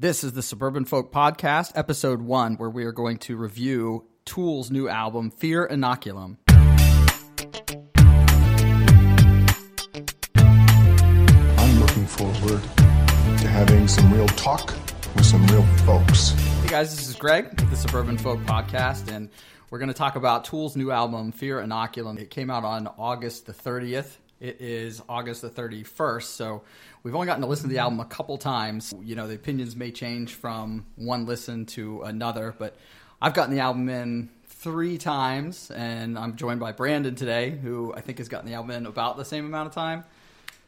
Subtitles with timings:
[0.00, 4.70] This is the Suburban Folk Podcast, episode one, where we are going to review Tool's
[4.70, 6.38] new album, Fear Inoculum.
[11.58, 14.74] I'm looking forward to having some real talk
[15.16, 16.30] with some real folks.
[16.62, 19.28] Hey guys, this is Greg with the Suburban Folk Podcast, and
[19.68, 22.18] we're going to talk about Tool's new album, Fear Inoculum.
[22.18, 24.16] It came out on August the 30th.
[24.40, 26.62] It is August the 31st, so
[27.02, 28.94] we've only gotten to listen to the album a couple times.
[29.02, 32.74] You know, the opinions may change from one listen to another, but
[33.20, 38.00] I've gotten the album in three times, and I'm joined by Brandon today, who I
[38.00, 40.04] think has gotten the album in about the same amount of time.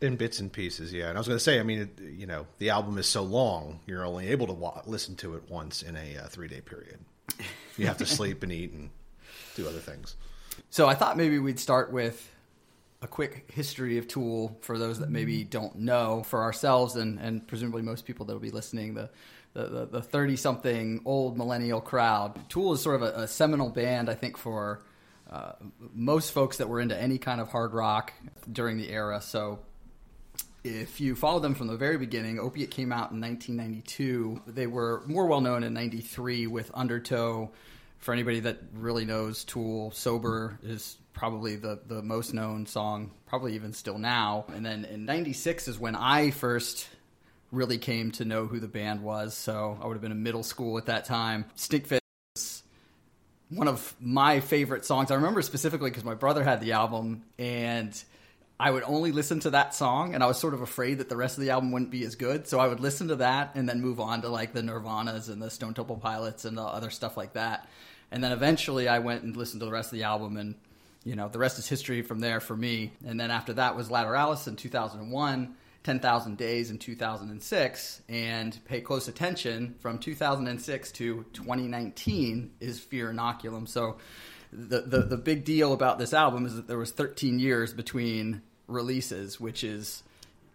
[0.02, 2.44] in bits and pieces yeah and i was going to say i mean you know
[2.58, 5.94] the album is so long you're only able to wa- listen to it once in
[5.96, 6.98] a uh, three day period
[7.78, 8.90] you have to sleep and eat and
[9.54, 10.16] do other things
[10.70, 12.28] So I thought maybe we'd start with
[13.02, 17.46] a quick history of Tool for those that maybe don't know for ourselves and, and
[17.46, 19.10] presumably most people that will be listening, the
[19.54, 22.48] the, the 30 something old millennial crowd.
[22.48, 24.82] Tool is sort of a, a seminal band, I think, for
[25.30, 25.52] uh,
[25.92, 28.12] most folks that were into any kind of hard rock
[28.50, 29.20] during the era.
[29.20, 29.58] So
[30.64, 34.42] if you follow them from the very beginning, Opiate came out in 1992.
[34.46, 37.50] They were more well known in 93 with Undertow.
[37.98, 43.54] For anybody that really knows Tool, Sober is probably the, the most known song, probably
[43.54, 44.46] even still now.
[44.54, 46.88] And then in 96 is when I first
[47.50, 49.34] really came to know who the band was.
[49.34, 51.44] So I would have been in middle school at that time.
[51.56, 52.00] Stinkfist
[52.34, 52.62] was
[53.50, 55.10] one of my favorite songs.
[55.10, 58.02] I remember specifically because my brother had the album and
[58.58, 61.16] I would only listen to that song and I was sort of afraid that the
[61.16, 62.46] rest of the album wouldn't be as good.
[62.48, 65.42] So I would listen to that and then move on to like the Nirvanas and
[65.42, 67.68] the Stone Temple Pilots and the other stuff like that.
[68.10, 70.54] And then eventually I went and listened to the rest of the album and
[71.04, 72.92] you know, the rest is history from there for me.
[73.04, 79.08] And then after that was Lateralus in 2001, 10,000 Days in 2006, and pay close
[79.08, 83.68] attention from 2006 to 2019 is Fear Inoculum.
[83.68, 83.96] So
[84.52, 88.42] the, the, the big deal about this album is that there was 13 years between
[88.68, 90.04] releases, which is,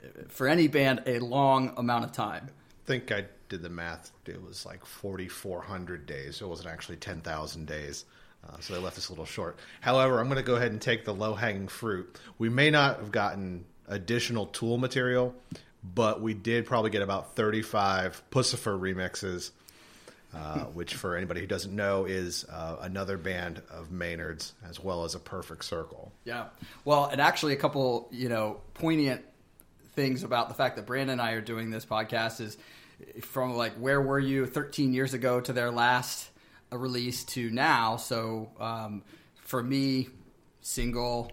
[0.04, 2.50] uh, for any band, a long amount of time.
[2.50, 7.66] i think i did the math it was like 4400 days it wasn't actually 10000
[7.66, 8.06] days
[8.46, 10.82] uh, so they left us a little short however i'm going to go ahead and
[10.82, 15.34] take the low hanging fruit we may not have gotten additional tool material
[15.84, 19.52] but we did probably get about 35 Puscifer remixes
[20.34, 25.04] uh, which for anybody who doesn't know is uh, another band of Maynard's as well
[25.04, 26.12] as a Perfect Circle.
[26.26, 26.48] Yeah.
[26.86, 29.24] Well, and actually, a couple, you know, poignant
[29.96, 32.58] things about the fact that Brandon and I are doing this podcast is
[33.22, 36.30] from like where were you 13 years ago to their last
[36.72, 37.98] uh, release to now.
[37.98, 39.04] So um,
[39.44, 40.10] for me,
[40.62, 41.32] single,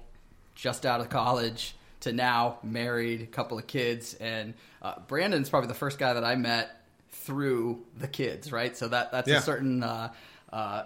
[0.55, 5.75] just out of college to now married, couple of kids, and uh, Brandon's probably the
[5.75, 6.71] first guy that I met
[7.11, 8.77] through the kids, right?
[8.77, 9.39] So that that's Yeah.
[9.39, 9.83] a certain.
[9.83, 10.13] Uh,
[10.53, 10.83] uh,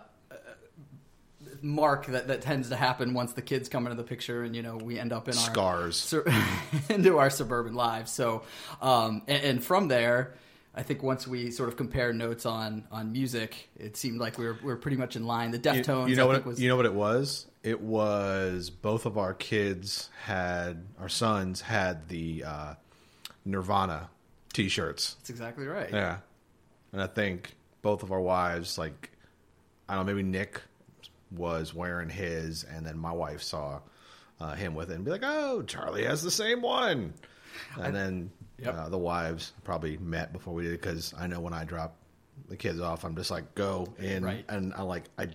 [1.61, 4.63] mark that, that tends to happen once the kids come into the picture and you
[4.63, 5.97] know we end up in our Scars.
[5.97, 6.25] sur-
[6.89, 8.43] into our suburban lives so
[8.81, 10.35] um, and, and from there
[10.79, 14.47] I think once we sort of compared notes on on music it seemed like we
[14.47, 16.35] were, we were pretty much in line the You, Deftones you know I what?
[16.35, 17.47] think It, was you know what it was?
[17.65, 22.75] It was both of our kids had our sons had the uh,
[23.45, 24.09] Nirvana
[24.53, 25.15] T-shirts.
[25.15, 26.19] that's exactly right Yeah,
[26.93, 29.11] and I think both of our wives, like
[29.89, 30.63] I don't know, maybe Nick
[31.33, 33.81] was wearing his, and then my wife saw
[34.41, 37.15] uh, him with it and be like, "Oh, Charlie has the same one."
[37.81, 38.75] And then Yep.
[38.77, 41.97] uh, the wives probably met before we did because I know when I drop
[42.49, 44.45] the kids off, I'm just like, "Go in," Right.
[44.49, 45.29] and I like I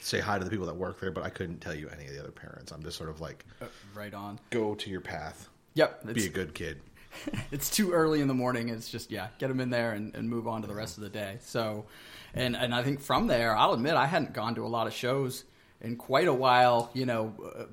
[0.00, 2.12] say hi to the people that work there, but I couldn't tell you any of
[2.12, 2.72] the other parents.
[2.72, 6.28] I'm just sort of like, Uh, right on "Go to your path, yep be a
[6.28, 6.80] good kid."
[7.50, 8.68] it's too early in the morning.
[8.68, 11.02] It's just yeah, get them in there and, and move on to the rest of
[11.02, 11.38] the day.
[11.40, 11.86] So,
[12.34, 14.92] and and I think from there, I'll admit I hadn't gone to a lot of
[14.92, 15.44] shows
[15.80, 16.90] in quite a while.
[16.94, 17.64] You know, uh,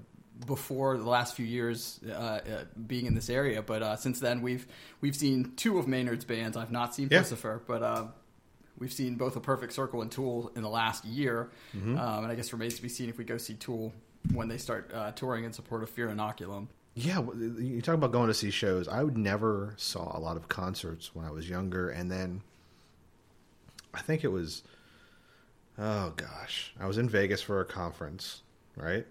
[0.46, 2.40] before the last few years uh, uh,
[2.88, 4.68] being in this area, but uh, since then we've
[5.02, 6.58] we've seen two of Maynard's bands.
[6.58, 7.20] I've not seen Yeah.
[7.20, 7.82] Lucifer, but.
[7.84, 8.08] Uh,
[8.80, 12.34] We've seen both a Perfect Circle and Tool in the last year, um, and I
[12.36, 13.94] guess remains to be seen if we go see Tool
[14.34, 16.68] when they start uh, touring in support of Fear Inoculum.
[16.96, 18.88] Yeah, you talk about going to see shows.
[18.88, 22.42] I would never saw a lot of concerts when I was younger, and then
[23.94, 24.64] I think it was,
[25.78, 28.42] oh gosh, I was in Vegas for a conference,
[28.76, 29.06] right?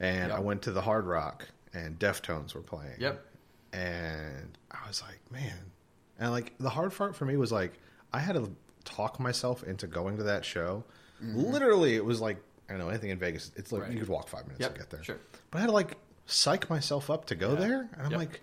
[0.00, 0.38] And Yep.
[0.38, 2.96] I went to the Hard Rock, and Deftones were playing.
[2.98, 3.24] Yep.
[3.72, 5.72] And I was like, man,
[6.18, 7.72] and like the hard part for me was like
[8.12, 8.50] I had to
[8.84, 10.84] talk myself into going to that show.
[11.20, 13.50] Literally, it was like I don't know anything in Vegas.
[13.56, 13.88] It's like Mm-hmm.
[13.90, 13.94] Right.
[13.94, 15.02] you could walk five minutes Yep, to get there.
[15.04, 15.18] sure.
[15.50, 15.96] But I had to like
[16.26, 17.60] psych myself up to go Yeah.
[17.60, 18.18] there, and I'm Yep.
[18.20, 18.40] like,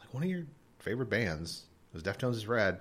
[0.00, 0.44] like one of your
[0.78, 2.80] favorite bands was Deftones is rad.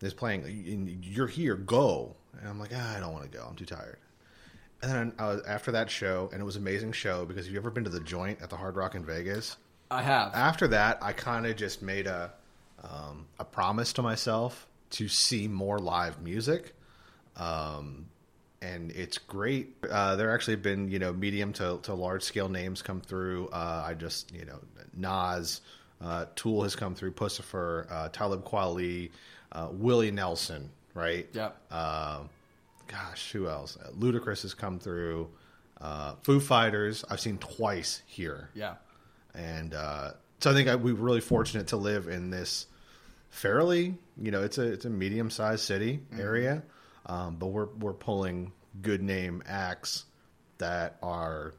[0.00, 0.42] is playing.
[0.44, 2.16] and You're here, go.
[2.40, 3.44] And I'm like, ah, I don't want to go.
[3.48, 3.98] I'm too tired.
[4.82, 7.52] And then I was, after that show, and it was an amazing show because have
[7.52, 9.56] you ever been to the Joint at the Hard Rock in Vegas?
[9.90, 10.34] I have.
[10.34, 12.32] After that, I kind of just made a
[12.82, 16.74] um, a promise to myself to see more live music.
[17.36, 18.06] Um,
[18.60, 19.76] and it's great.
[19.88, 23.48] Uh, there actually have been you know medium to, to large scale names come through.
[23.48, 24.58] Uh, I just you know
[24.94, 25.60] Nas,
[26.00, 29.10] uh, Tool has come through, Puscifer, uh, Talib Kweli,
[29.52, 31.28] uh, Willie Nelson, right?
[31.32, 31.72] Yep.
[32.88, 33.76] Gosh, who else?
[33.76, 35.30] Uh, Ludacris has come through.
[35.80, 38.74] Uh, Foo Fighters, I've seen twice here yeah.
[39.34, 42.66] and uh, so I think I, we were really fortunate to live in this
[43.30, 46.62] fairly, you know, it's a it's a medium sized city area,
[47.06, 50.04] um, but we're we're pulling good name acts
[50.58, 51.54] that are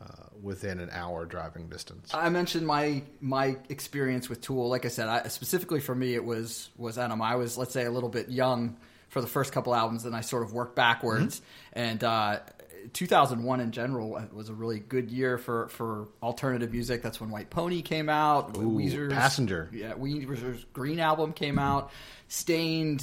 [0.00, 0.04] uh,
[0.42, 2.12] within an hour driving distance.
[2.14, 4.68] I mentioned my my experience with Tool.
[4.68, 7.22] Like I said, I, specifically for me, it was was Ænima.
[7.22, 8.76] I was let's say a little bit young
[9.16, 11.40] for the first couple albums, and I sort of worked backwards.
[11.72, 12.40] And uh,
[12.92, 17.00] 2001 in general was a really good year for for alternative music.
[17.00, 18.58] That's when White Pony came out.
[18.58, 19.70] Ooh, Weezer's Passenger.
[19.72, 21.92] yeah, Weezer's Green album came out.
[22.28, 23.02] Staind.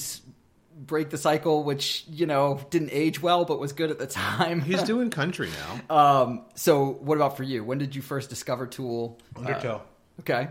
[0.75, 4.61] Break the Cycle, which you know didn't age well, but was good at the time.
[4.61, 5.49] He's doing country
[5.89, 5.95] now.
[6.21, 7.63] Um, so, what about for you?
[7.63, 9.19] When did you first discover Tool?
[9.35, 9.81] Undertow.
[10.19, 10.47] Okay.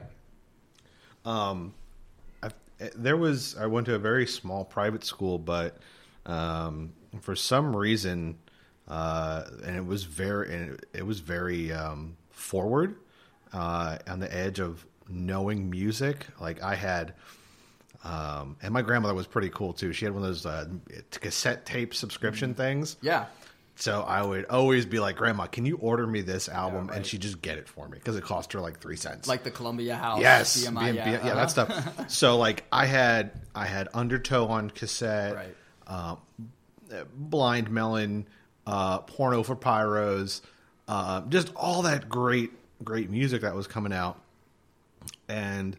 [1.25, 1.73] I,
[2.95, 5.77] there was I went to a very small private school, but
[6.27, 8.39] um, for some reason,
[8.89, 12.97] uh, and it was very and it, it was very um, forward
[13.53, 16.27] uh, on the edge of knowing music.
[16.41, 17.15] Like I had,
[18.05, 19.93] um, and my grandmother was pretty cool too.
[19.93, 20.67] She had one of those uh,
[21.11, 22.97] cassette tape subscription things.
[23.03, 23.27] Yeah.
[23.75, 26.99] So I would always be like, "Grandma, can you order me this album?" right.
[26.99, 29.27] And she'd just get it for me because it cost her like three cents.
[29.29, 30.21] Like the Columbia House.
[30.21, 31.35] Yes, BMI, BM- yeah, yeah, uh-huh.
[31.35, 32.11] that stuff.
[32.11, 35.57] so like I had I had Undertow on cassette, Right.
[35.87, 36.17] uh,
[37.17, 38.27] Blind Melon,
[38.67, 40.43] uh, Porno for Pyros,
[40.87, 42.53] uh, just all that great
[42.85, 44.21] great music that was coming out,
[45.29, 45.77] and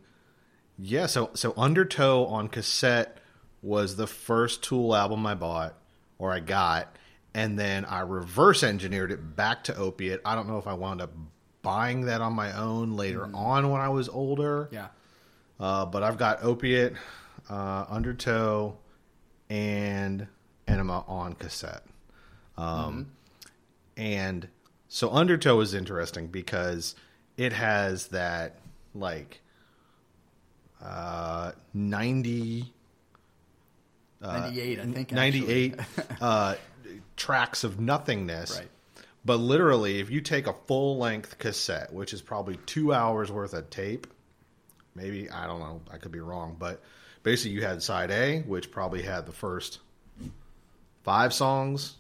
[0.80, 3.20] yeah, so so Undertow on cassette
[3.62, 5.76] was the first Tool album I bought
[6.20, 6.96] or I got,
[7.34, 10.22] and then I reverse engineered it back to Opiate.
[10.26, 11.12] I don't know if I wound up
[11.62, 14.70] buying that on my own later on when I was older.
[14.72, 14.88] Yeah.
[15.60, 16.94] Uh, but I've got Opiate,
[17.50, 18.76] uh, Undertow,
[19.50, 20.28] and
[20.68, 21.84] Ænima on cassette.
[22.58, 23.12] Um,
[23.96, 24.48] And
[24.88, 26.96] so Undertow is interesting because
[27.38, 28.58] it has that
[28.94, 29.42] like
[30.84, 32.74] uh, 90
[34.22, 35.12] 98, I think.
[35.12, 36.18] 98 actually.
[36.22, 36.56] uh,
[37.16, 38.58] tracks of nothingness.
[38.58, 38.70] Right.
[39.26, 43.54] But literally, if you take a full length cassette, which is probably two hours worth
[43.54, 44.08] of tape,
[44.96, 46.82] maybe, I don't know, I could be wrong, but
[47.24, 49.80] basically you had side A, which probably had the first
[51.04, 51.96] five songs.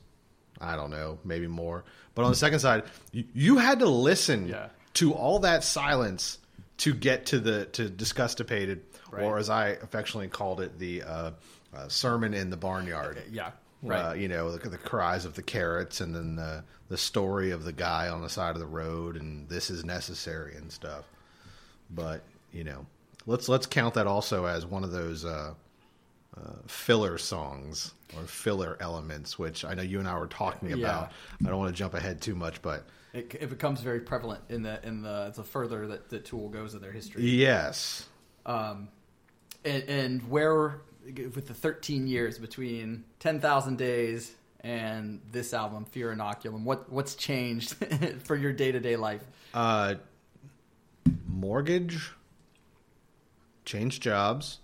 [0.59, 1.83] I don't know, maybe more.
[2.15, 4.67] But on the second side, you, you had to listen Yeah.
[4.95, 6.37] to all that silence
[6.79, 8.79] to get to the to disgustipated,
[9.11, 9.23] Right.
[9.23, 11.31] or as I affectionately called it, the uh,
[11.75, 13.21] uh, sermon in the barnyard.
[13.31, 13.51] Yeah.
[13.83, 14.17] Uh, Right.
[14.17, 17.73] you know, the, the cries of the carrots, and then the the story of the
[17.73, 21.03] guy on the side of the road, and this is necessary and stuff.
[21.89, 22.85] But you know,
[23.25, 25.53] let's let's count that also as one of those uh,
[26.37, 30.75] uh, filler songs or filler elements, which I know you and I were talking Yeah.
[30.77, 31.11] about.
[31.45, 34.61] I don't want to jump ahead too much, but it, it becomes very prevalent in
[34.63, 37.23] the in the the further that the Tool goes in their history.
[37.23, 38.07] yes,
[38.45, 38.87] Um,
[39.65, 46.63] and, and where with the 13 years between 10,000 days and this album, Fear Inoculum,
[46.63, 47.73] what what's changed
[48.23, 49.21] for your day to day life?
[49.53, 49.95] uh,
[51.27, 52.11] mortgage,
[53.65, 54.59] change jobs,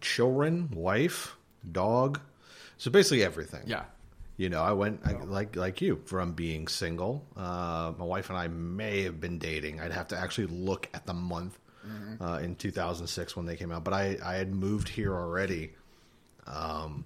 [0.00, 1.36] children, wife,
[1.70, 2.20] dog.
[2.78, 3.62] So basically everything.
[3.66, 3.84] Yeah.
[4.36, 7.24] You know, I went I, like like you from being single.
[7.36, 9.80] Uh, my wife and I may have been dating.
[9.80, 11.58] I'd have to actually look at the month
[12.20, 13.84] uh, in 2006 when they came out.
[13.84, 15.72] But I I had moved here already,
[16.46, 17.04] um,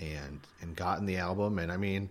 [0.00, 1.58] and and gotten the album.
[1.58, 2.08] And I mean,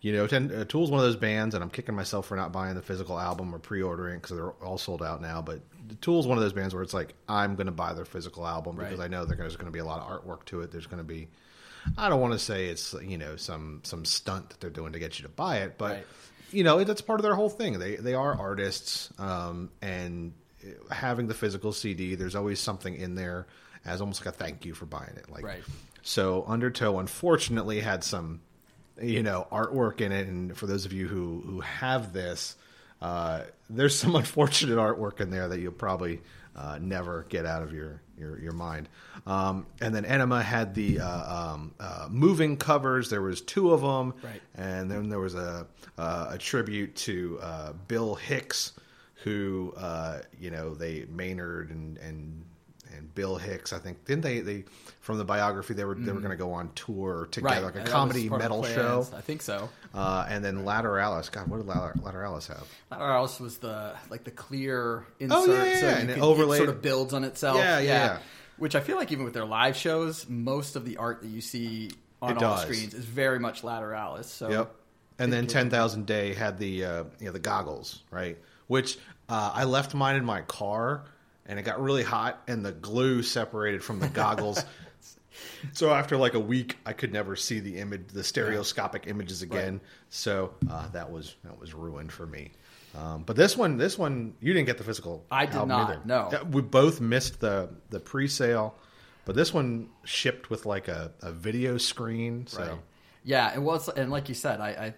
[0.00, 2.52] you know, ten, uh, Tool's one of those bands, and I'm kicking myself for not
[2.52, 5.42] buying the physical album or pre-ordering because they're all sold out now.
[5.42, 5.60] But
[6.00, 8.76] Tool's one of those bands where it's like I'm going to buy their physical album
[8.76, 9.04] because Right.
[9.04, 10.72] I know there's going to be a lot of artwork to it.
[10.72, 11.28] There's going to be
[11.98, 14.98] I don't want to say it's you know some some stunt that they're doing to
[14.98, 16.06] get you to buy it, but Right.
[16.52, 17.78] you know that's part of their whole thing.
[17.78, 20.32] They they are artists, um, and
[20.90, 23.46] having the physical CD, there's always something in there
[23.84, 25.28] as almost like a thank you for buying it.
[25.30, 25.62] Like Right.
[26.02, 28.40] so, Undertow unfortunately had some
[29.00, 32.56] you know artwork in it, and for those of you who who have this.
[33.00, 36.20] uh, there's some unfortunate artwork in there that you'll probably
[36.54, 38.88] uh, never get out of your your, your mind.
[39.26, 43.10] Um, and then Ænima had the uh, um, uh, moving covers.
[43.10, 44.40] There was two of them, Right.
[44.54, 45.66] and then there was a
[45.98, 48.72] uh, a tribute to uh, Bill Hicks,
[49.24, 52.44] who uh, you know they Maynard and and
[52.94, 53.72] and Bill Hicks.
[53.72, 54.64] I think didn't they they
[55.00, 57.80] from the biography they were they were going to go on tour together like a
[57.80, 59.06] and comedy metal show.
[59.14, 59.68] I think so.
[59.94, 61.30] Uh, and then Lateralus.
[61.30, 62.66] God, what did Later- Lateralus have?
[62.90, 66.68] Lateralus was the like the clear insert, Oh, yeah, yeah, so yeah, and it sort
[66.68, 67.56] of builds on itself.
[67.58, 68.18] Yeah, yeah, yeah.
[68.58, 71.40] Which I feel like even with their live shows, most of the art that you
[71.40, 72.62] see on It all does.
[72.62, 74.24] screens is very much Lateralus.
[74.26, 74.74] So Yep.
[75.18, 78.38] And then Ten Thousand Day had the uh, you know the goggles, right?
[78.66, 81.04] Which uh, I left mine in my car,
[81.46, 84.64] and it got really hot, and the glue separated from the goggles.
[85.72, 89.80] so after like a week, I could never see the image, the stereoscopic images again.
[90.08, 92.50] So uh, that was that was ruined for me.
[92.94, 95.24] Um, but this one, this one, you didn't get the physical.
[95.30, 96.00] I did not, either.
[96.04, 96.30] no.
[96.50, 98.74] We both missed the the pre-sale,
[99.24, 102.46] but this one shipped with like a, a video screen.
[102.46, 102.78] So Right.
[103.24, 104.94] Yeah, it was, and like you said, I, I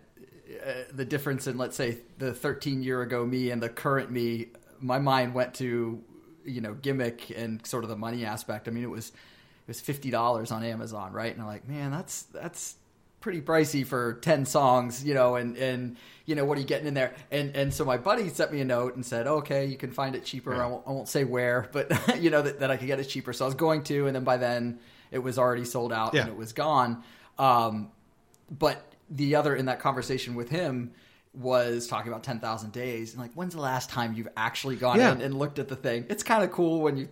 [0.64, 4.48] uh, the difference in let's say the 13 year ago me and the current me,
[4.80, 6.02] my mind went to
[6.44, 8.68] you know gimmick and sort of the money aspect.
[8.68, 11.32] I mean, it was it was fifty dollars on Amazon, right?
[11.32, 12.76] And I'm like, man, that's that's
[13.20, 15.96] pretty pricey for 10 songs you know and and
[16.26, 18.60] you know what are you getting in there and and so my buddy sent me
[18.60, 21.24] a note and said okay you can find it cheaper I, won't, I won't say
[21.24, 23.82] where but you know that, that i could get it cheaper so i was going
[23.84, 24.78] to and then by then
[25.10, 26.20] it was already sold out Yeah.
[26.24, 27.02] and it was gone
[27.38, 27.90] um,
[28.50, 30.92] but the other in that conversation with him
[31.32, 35.12] was talking about 10,000 days and like when's the last time you've actually gone Yeah.
[35.12, 36.06] in and looked at the thing?
[36.08, 37.08] It's kind of cool when you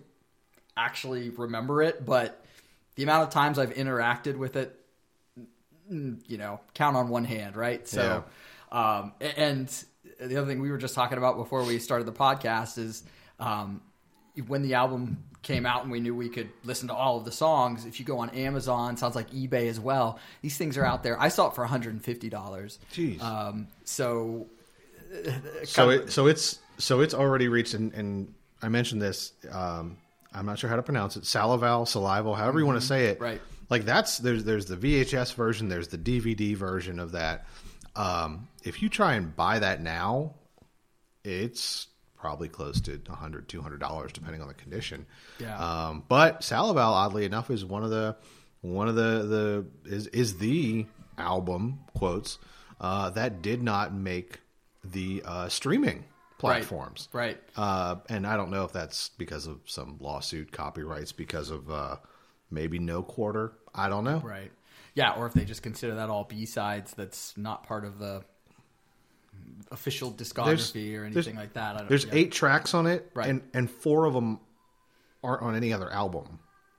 [0.77, 2.45] actually remember it but
[2.95, 4.79] the amount of times I've interacted with it
[5.91, 7.87] you know count on one hand right?
[7.87, 8.25] So
[8.71, 9.69] um, and
[10.21, 13.03] the other thing we were just talking about before we started the podcast is
[13.41, 13.83] um,
[14.47, 17.33] when the album came out and we knew we could listen to all of the
[17.33, 17.85] songs.
[17.85, 20.19] If you go on amazon sounds like ebay as well.
[20.41, 21.21] These things are out there.
[21.21, 23.21] I saw it for $150 Jeez.
[23.23, 24.47] um, so
[25.65, 29.99] so it, so it's so it's already reached and, and I mentioned this um,
[30.33, 33.21] I'm not sure how to pronounce it Salival Salival however you want to say it.
[33.21, 33.41] Right.
[33.69, 37.47] like that's there's there's the VHS version there's the DVD version of that.
[37.95, 40.35] Um, if you try and buy that now
[41.25, 41.87] it's
[42.23, 45.05] probably close to 100 200 dollars depending on the condition
[45.41, 45.59] Yeah.
[45.59, 48.17] um, but Salival oddly enough is one of the
[48.61, 50.87] one of the the is is the
[51.19, 52.39] album quotes
[52.81, 54.39] uh, that did not make
[54.85, 56.05] the uh, streaming
[56.39, 57.09] platforms.
[57.13, 57.39] right.
[57.57, 61.97] Uh, and I don't know if that's because of some lawsuit, copyrights, because of uh,
[62.51, 63.53] maybe no quarter.
[63.75, 64.19] I don't know.
[64.19, 64.51] Right.
[64.95, 68.25] Yeah, or if they just consider that all B sides, that's not part of the
[69.71, 71.77] official discography or anything like that.
[71.77, 73.29] I don't, There's eight tracks on it, Right.
[73.29, 74.39] and and four of them
[75.25, 76.39] aren't on any other album.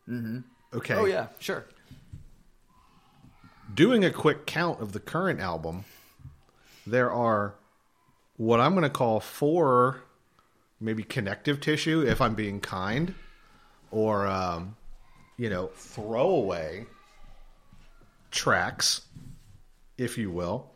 [0.10, 0.40] Mm-hmm.
[0.78, 0.96] Okay.
[0.96, 1.66] Oh yeah, sure.
[3.74, 5.86] doing a quick count of the current album,
[6.86, 7.56] there are
[8.38, 10.02] what I'm going to call four,
[10.80, 13.14] maybe connective tissue, if I'm being kind,
[13.92, 14.76] or um,
[15.38, 16.86] you know, throwaway
[18.32, 19.02] tracks,
[19.98, 20.70] if you will.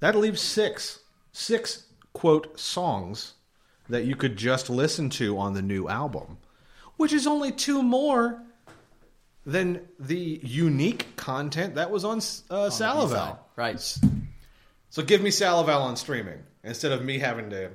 [0.00, 1.00] That leaves six,
[1.32, 3.34] six quote songs
[3.88, 6.38] that you could just listen to on the new album,
[6.96, 8.42] which is only two more
[9.46, 12.18] than the unique content that was on
[12.50, 12.96] uh, B-side.
[12.96, 13.38] Salival.
[13.56, 13.80] Right.
[14.90, 17.70] So give me Salival on streaming instead of me having to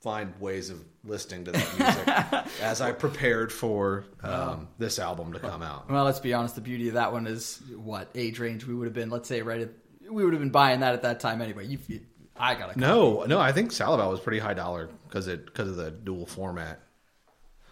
[0.00, 5.38] find ways of listening to that music as I prepared for um, this album to
[5.38, 5.90] come out.
[5.90, 6.54] Well, let's be honest.
[6.54, 9.10] The beauty of that one is what age range we would have been.
[9.10, 9.70] Let's say right at
[10.10, 11.66] we would have been buying that at that time anyway.
[11.66, 12.00] You, you
[12.36, 15.68] I got a No, no, I think Salival was pretty high dollar because it because
[15.68, 16.80] of the dual format.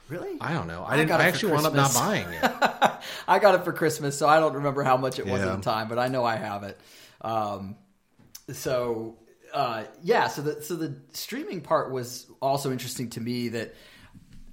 [0.09, 0.37] really.
[0.40, 0.83] I don't know.
[0.85, 1.09] I I didn't.
[1.09, 2.42] got I, actually wound up not buying it.
[3.28, 5.52] I got it for Christmas, so I don't remember how much it was Yeah.
[5.52, 6.78] at the time, but I know I have it.
[7.21, 7.76] Um,
[8.52, 9.16] so
[9.52, 13.49] uh, yeah, so the so the streaming part was also interesting to me.
[13.49, 13.75] That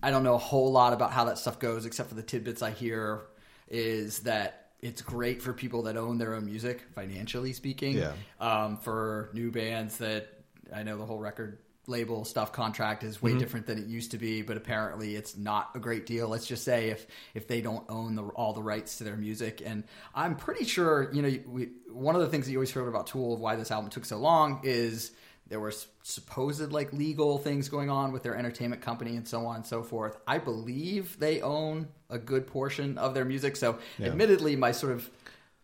[0.02, 2.62] I don't know a whole lot about how that stuff goes, except for the tidbits
[2.62, 3.22] I hear.
[3.68, 7.98] Is that it's great for people that own their own music, financially speaking.
[7.98, 8.14] Yeah.
[8.40, 10.28] Um, for new bands that
[10.74, 14.18] I know the whole record label stuff contract is way different than it used to
[14.18, 16.28] be, but apparently it's not a great deal.
[16.28, 19.62] Let's just say if if they don't own the, all the rights to their music,
[19.66, 22.88] and I'm pretty sure you know we, one of the things that you always heard
[22.88, 25.12] about Tool of why this album took so long is
[25.48, 25.74] there were
[26.04, 29.84] supposed like legal things going on with their entertainment company and so on and so
[29.84, 30.18] forth.
[30.28, 35.10] I believe they own a good portion of their music, so admittedly, my sort of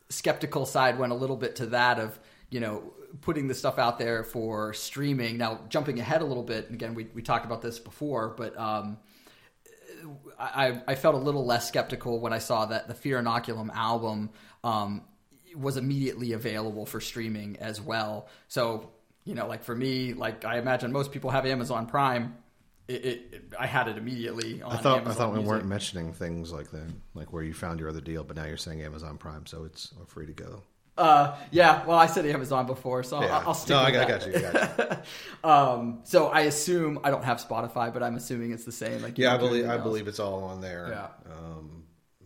[0.09, 2.19] skeptical side went a little bit to that of
[2.51, 5.37] you know, putting the stuff out there for streaming.
[5.37, 8.57] Now, jumping ahead a little bit, and again, we we talked about this before, but
[8.59, 8.97] um,
[10.37, 14.29] I, I felt a little less skeptical when I saw that the Fear Inoculum album
[14.63, 15.03] um,
[15.55, 18.27] was immediately available for streaming as well.
[18.47, 18.91] So,
[19.23, 22.35] you know, like for me, like I imagine most people have Amazon Prime.
[22.87, 24.61] It, it, I had it immediately.
[24.61, 25.49] On I thought Amazon I thought we Music.
[25.49, 28.57] weren't mentioning things like that, like where you found your other deal, but now you're
[28.57, 30.61] saying Amazon Prime, so it's free to go.
[30.97, 33.37] Uh, yeah, well, I said Amazon before, so Yeah.
[33.39, 34.07] I'll, I'll stick no, with I, that.
[34.07, 34.35] got you.
[34.35, 34.97] I got you.
[35.49, 39.01] Um, so I assume I don't have Spotify, but I'm assuming it's the same.
[39.01, 40.87] Like Yeah, I believe I believe it's all on there.
[40.89, 41.33] Yeah.
[41.33, 41.83] Um,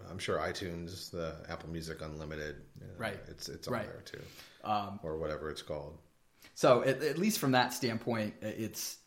[0.10, 2.56] I'm sure iTunes, the Apple Music Unlimited,
[2.98, 3.20] Right.
[3.28, 3.86] It's it's on Right.
[3.86, 4.22] there too,
[4.64, 5.98] Um, or whatever it's called.
[6.56, 8.98] So at, at least from that standpoint, it's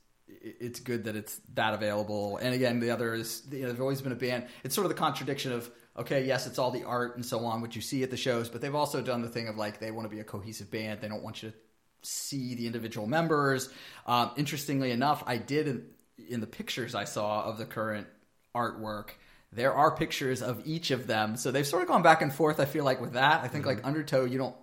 [0.41, 2.37] it's good that it's that available.
[2.39, 4.47] And again, the other is you know, there's always been a band.
[4.65, 7.61] It's sort of the contradiction of okay, yes, it's all the art and so on,
[7.61, 9.91] which you see at the shows, but they've also done the thing of like they
[9.91, 11.01] want to be a cohesive band.
[11.01, 11.57] They don't want you to
[12.03, 13.69] see the individual members.
[14.07, 15.87] Um, interestingly enough, I did in,
[16.29, 18.07] in the pictures I saw of the current
[18.55, 19.11] artwork.
[19.53, 22.61] There are pictures of each of them, so they've sort of gone back and forth.
[22.61, 24.55] I feel like with that, I think like Undertow, you don't,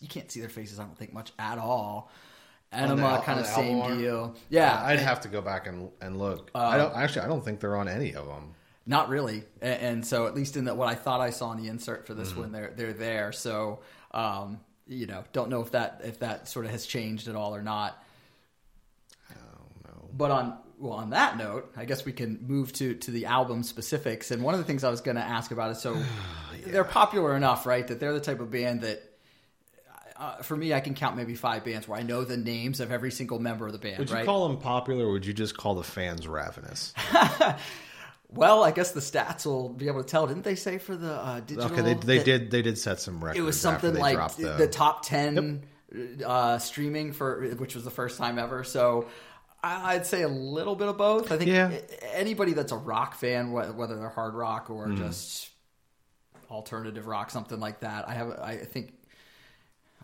[0.00, 0.78] you can't see their faces.
[0.78, 2.10] I don't think much at all.
[2.72, 4.34] Ænima, kind of same album deal.
[4.50, 6.50] Yeah, I'd have to go back and and look.
[6.54, 7.22] I don't actually.
[7.22, 8.54] I don't think they're on any of them.
[8.88, 11.62] Not really, and, and so at least in the, what I thought I saw in
[11.62, 12.40] the insert for this Mm-hmm.
[12.40, 13.32] one, they're they're there.
[13.32, 13.80] So
[14.12, 17.54] um, you know, don't know if that if that sort of has changed at all
[17.54, 18.00] or not.
[19.30, 20.08] No.
[20.12, 23.62] But on well, on that note, I guess we can move to to the album
[23.62, 24.30] specifics.
[24.30, 25.96] And one of the things I was going to ask about is so
[26.66, 27.86] they're popular enough, right?
[27.86, 29.02] That they're the type of band that.
[30.18, 32.90] Uh, for me, I can count maybe five bands where I know the names of
[32.90, 33.98] every single member of the band.
[33.98, 34.26] Would you right?
[34.26, 36.94] call them popular, or would you just call the fans ravenous?
[38.28, 40.26] well, I guess the stats will be able to tell.
[40.26, 41.70] Didn't they say for the uh, digital?
[41.70, 43.38] Okay, they, they did they did set some records.
[43.38, 45.64] it was something like the, the, top 10
[46.24, 49.06] uh, streaming for which was the first time ever so
[49.62, 51.32] I'd say a little bit of both.
[51.32, 51.72] I think Yeah.
[52.12, 54.96] anybody that's a rock fan, whether they're hard rock or Mm.
[54.96, 55.50] just
[56.50, 58.30] alternative rock, something like that, I have.
[58.40, 58.94] I think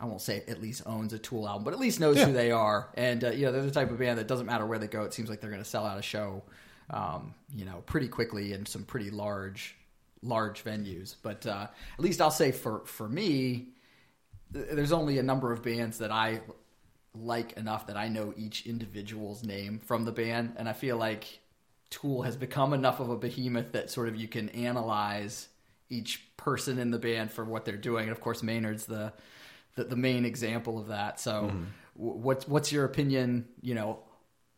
[0.02, 2.26] I won't say at least owns a Tool album, but at least knows Yeah.
[2.26, 2.88] who they are.
[2.94, 5.02] And uh, you know, they're the type of band that doesn't matter where they go.
[5.04, 6.42] It seems like they're going to sell out a show,
[6.90, 9.76] um, you know, pretty quickly in some pretty large,
[10.22, 11.14] large venues.
[11.22, 13.68] But uh, at least I'll say for for me,
[14.52, 16.40] th- there's only a number of bands that I
[17.14, 21.40] like enough that I know each individual's name from the band, and I feel like
[21.90, 25.48] Tool has become enough of a behemoth that sort of you can analyze
[25.90, 28.04] each person in the band for what they're doing.
[28.04, 29.12] And of course, Maynard's the
[29.76, 31.18] the, the main example of that.
[31.20, 31.52] So,
[31.96, 33.46] w- what's what's your opinion?
[33.60, 33.98] You know,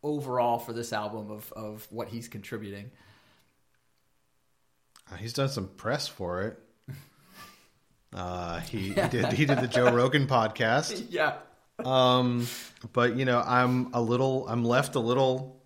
[0.02, 2.90] overall for this album of of what he's contributing.
[5.12, 6.58] Uh, he's done some press for it.
[8.12, 11.04] Uh, he, he did he did the Joe Rogan podcast.
[11.10, 11.34] Yeah,
[11.84, 12.46] Um,
[12.92, 15.60] but you know, I'm a little, I'm left a little.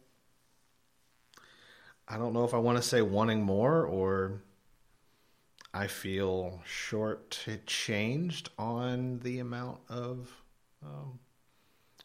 [2.08, 4.42] I don't know if I want to say wanting more or
[5.74, 10.30] I feel short changed on the amount of
[10.82, 11.18] um,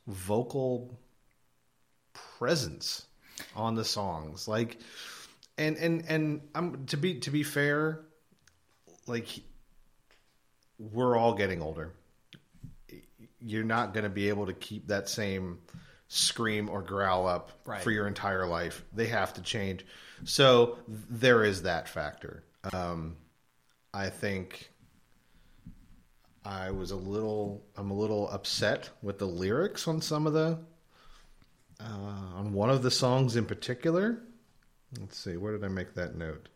[0.07, 0.99] vocal
[2.13, 3.05] presence
[3.55, 4.47] on the songs.
[4.47, 4.79] Like,
[5.57, 8.01] and and and I'm to be to be fair,
[9.07, 9.27] like
[10.77, 11.93] we're all getting older
[13.45, 15.59] you're not going to be able to keep that same
[16.07, 17.81] scream or growl up Right.
[17.81, 18.83] for your entire life.
[18.93, 19.85] They have to change.
[20.23, 22.43] So there is that factor.
[22.71, 23.17] Um,
[23.93, 24.71] I think
[26.43, 30.59] I was a little, I'm a little upset with the lyrics on some of the,
[31.79, 31.83] uh,
[32.35, 34.23] on one of the songs in particular.
[34.99, 36.49] Let's see, where did I make that note?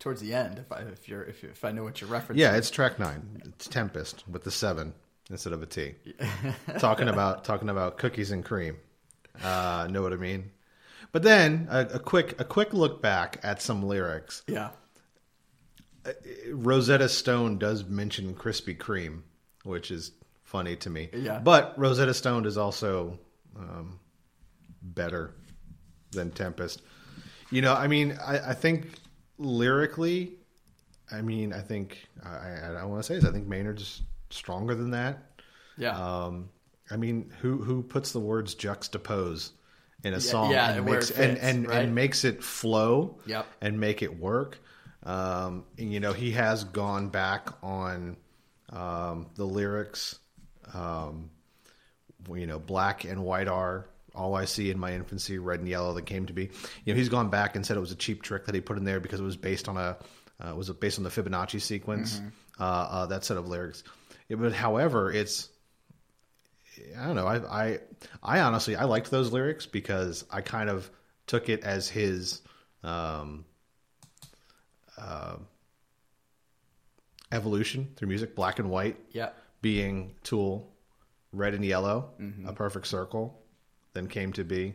[0.00, 2.36] towards the end, if I if you're if, if I know what you're referencing.
[2.36, 3.40] Yeah, it's track nine.
[3.44, 4.92] It's Tempest with the seven
[5.30, 5.94] instead of a T.
[6.78, 8.76] talking about talking about cookies and cream.
[9.40, 10.50] Uh, know what I mean?
[11.12, 14.42] But then a, a quick a quick look back at some lyrics.
[14.48, 14.70] yeah,
[16.50, 19.22] Rosetta Stone does mention Krispy Kreme,
[19.64, 21.08] which is funny to me.
[21.12, 21.38] Yeah.
[21.38, 23.18] But Rosetta Stone is also
[23.56, 23.98] um,
[24.82, 25.32] better
[26.12, 26.82] than Tempest.
[27.50, 28.86] You know, I mean, I, I think
[29.38, 30.32] lyrically,
[31.10, 33.24] I mean, I think I, I, want to say this.
[33.24, 35.18] I think Maynard's stronger than that.
[35.76, 35.96] yeah.
[35.98, 36.48] Um,
[36.92, 39.50] I mean, who who puts the words juxtapose
[40.02, 41.84] in a song yeah, and and makes it and, and, right?
[41.84, 43.46] and makes it flow Yep.
[43.60, 44.58] and make it work?
[45.02, 48.16] Um, and, you know, he has gone back on
[48.70, 50.18] um, the lyrics.
[50.74, 51.30] Um,
[52.32, 55.94] you know, black and white are all I see in my infancy, red and yellow
[55.94, 56.50] that came to be.
[56.84, 58.76] You know, he's gone back and said it was a cheap trick that he put
[58.76, 59.96] in there because it was based on a
[60.40, 62.16] uh, was based on the Fibonacci sequence.
[62.16, 62.28] Mm-hmm.
[62.62, 63.82] Uh, uh, that set of lyrics.
[64.28, 65.48] Yeah, but however, it's
[66.98, 67.26] I don't know.
[67.26, 67.78] I, I
[68.22, 70.90] I honestly I liked those lyrics because I kind of
[71.26, 72.42] took it as his
[72.82, 73.44] um,
[75.00, 75.36] uh,
[77.32, 79.30] evolution through music, black and white Yeah.
[79.62, 80.70] being Tool,
[81.32, 82.10] red and yellow,
[82.46, 83.40] a perfect circle,
[83.94, 84.74] then came to be.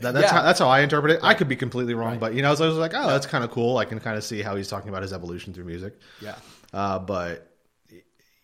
[0.00, 0.32] That, that's Yeah.
[0.32, 1.20] how that's how I interpret it.
[1.22, 3.44] I could be completely wrong, but you know, so I was like, oh, that's kind
[3.44, 3.78] of cool.
[3.78, 5.98] I can kind of see how he's talking about his evolution through music.
[6.20, 6.34] Yeah.
[6.72, 7.48] Uh, but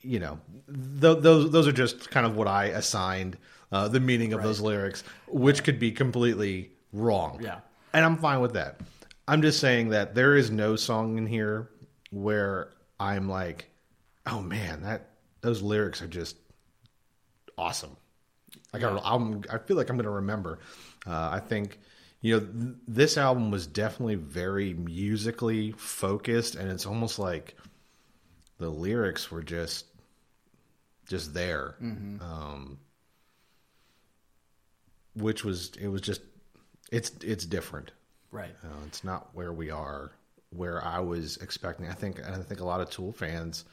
[0.03, 3.37] you know, th- those those are just kind of what I assigned
[3.73, 7.41] uh, the meaning of those lyrics, which could be completely wrong.
[7.43, 7.61] Yeah.
[7.93, 8.81] and I'm fine with that.
[9.31, 11.71] I'm just saying that there is no song in here
[12.11, 13.71] where I'm like,
[14.27, 16.37] oh man, that those lyrics are just
[17.57, 17.97] awesome.
[18.73, 20.59] Like I, I'm, I feel like I'm going to remember.
[21.07, 21.79] Uh, I think
[22.21, 27.57] you know th- this album was definitely very musically focused, and it's almost like
[28.59, 29.87] the lyrics were just
[31.09, 31.77] just there,
[32.21, 32.79] um,
[35.15, 36.23] which was it was just
[36.91, 37.93] it's it's different.
[38.31, 38.55] Right.
[38.63, 40.13] Uh, it's not where we are,
[40.51, 41.89] where I was expecting.
[41.89, 43.65] I think I think a lot of Tool fans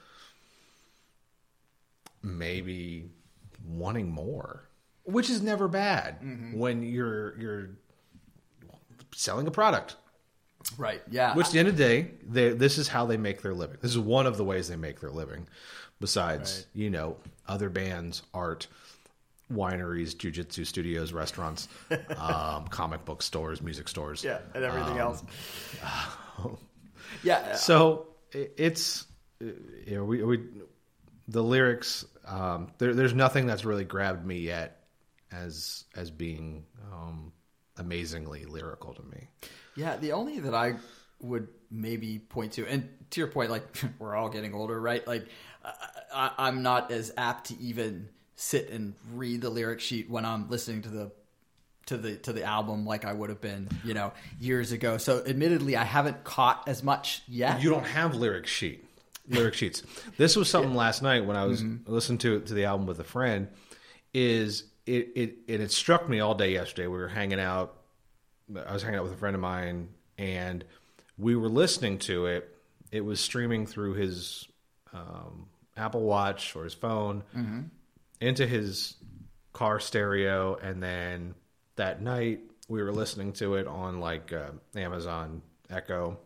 [2.24, 3.10] maybe
[3.66, 4.68] wanting more,
[5.04, 6.18] which is never bad
[6.54, 7.70] when you're you're
[9.14, 9.96] selling a product.
[10.78, 11.02] Right.
[11.10, 11.34] Yeah.
[11.36, 13.78] Which, at the end of the day, they, this is how they make their living.
[13.82, 15.48] This is one of the ways they make their living.
[16.00, 17.18] Besides, you know,
[17.48, 18.68] other bands, art,
[19.52, 21.68] wineries, jujitsu studios, restaurants,
[22.18, 24.24] um, comic book stores, music stores.
[24.24, 25.24] yeah, and everything Um, else.
[27.24, 27.56] yeah.
[27.56, 29.06] So it's
[29.40, 29.56] you
[29.96, 30.44] know we, we
[31.28, 32.06] the lyrics.
[32.26, 34.84] Um, there, there's nothing that's really grabbed me yet
[35.32, 37.32] as as being um,
[37.78, 39.30] amazingly lyrical to me.
[39.76, 40.76] Yeah, the only that I
[41.20, 43.64] would maybe point to, and to your point, like
[44.00, 45.06] we're all getting older, right?
[45.08, 45.28] Like
[45.64, 45.72] I,
[46.14, 50.50] I, I'm not as apt to even sit and read the lyric sheet when I'm
[50.50, 51.12] listening to the
[51.88, 54.98] to the to the album like I would have been, you know, years ago.
[54.98, 57.62] So admittedly, I haven't caught as much yet.
[57.62, 58.86] You don't have lyric sheet,
[59.28, 59.84] lyric sheets.
[60.18, 63.04] This was something last night when I was listening to to the album with a
[63.04, 63.48] friend.
[64.14, 66.88] Is it it and it struck me all day yesterday.
[66.88, 67.74] We were hanging out.
[68.66, 70.64] I was hanging out with a friend of mine, and
[71.18, 72.56] we were listening to it.
[72.92, 74.48] It was streaming through his
[74.94, 77.24] um, Apple Watch or his phone
[78.20, 78.96] into his
[79.54, 81.36] car stereo, and then
[81.76, 86.18] that night we were listening to it on like uh, Amazon Echo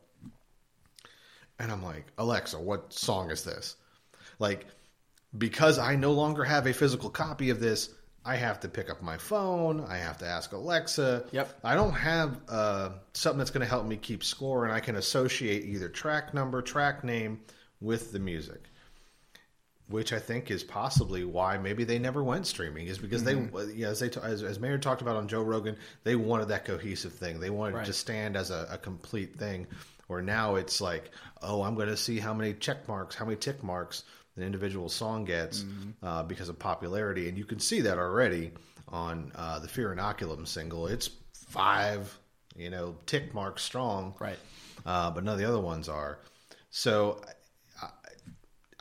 [1.61, 3.75] and I'm like, Alexa, what song is this?
[4.39, 4.65] Like,
[5.37, 7.89] because I no longer have a physical copy of this,
[8.25, 9.85] I have to pick up my phone.
[9.87, 11.25] I have to ask Alexa.
[11.31, 11.59] Yep.
[11.63, 14.95] I don't have uh, something that's going to help me keep score, and I can
[14.95, 17.41] associate either track number, track name
[17.79, 18.63] with the music.
[19.91, 23.33] Which I think is possibly why maybe they never went streaming is because they,
[23.75, 27.13] yeah, as they as, as Maynard talked about on Joe Rogan, they wanted that cohesive
[27.13, 27.39] thing.
[27.39, 27.85] They wanted Right.
[27.85, 29.67] to stand as a, a complete thing.
[30.07, 33.37] Where now it's like, oh, I'm going to see how many check marks, how many
[33.37, 34.03] tick marks
[34.35, 35.63] an individual song gets
[36.03, 38.51] uh, because of popularity, and you can see that already
[38.89, 40.87] on uh, the Fear Inoculum single.
[40.87, 41.09] It's
[41.47, 42.17] five,
[42.57, 44.39] you know, tick marks strong, Right.
[44.85, 46.19] Uh, but none of the other ones are.
[46.71, 47.21] So.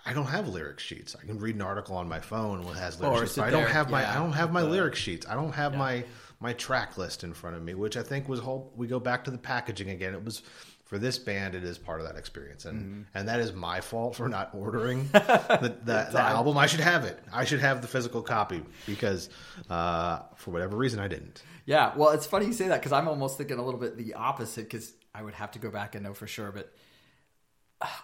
[0.06, 1.16] I, don't have lyric sheets.
[1.20, 3.36] I can read an article on my phone that has lyric Or sheets.
[3.36, 5.26] But I don't have my yeah, I don't have my the- lyric sheets.
[5.28, 6.04] I don't have my
[6.40, 8.72] my track list in front of me, which I think was whole.
[8.76, 10.14] We go back to the packaging again.
[10.14, 10.42] It was
[10.86, 11.54] for this band.
[11.54, 13.02] It is part of that experience, and Mm-hmm.
[13.14, 16.56] and that is my fault for not ordering the, the, the album.
[16.58, 17.18] I should have it.
[17.32, 19.28] I should have the physical copy because
[19.68, 21.42] uh, for whatever reason I didn't.
[21.66, 24.14] Yeah, well, it's funny you say that because I'm almost thinking a little bit the
[24.14, 26.68] opposite because I would have to go back and know for sure, but uh,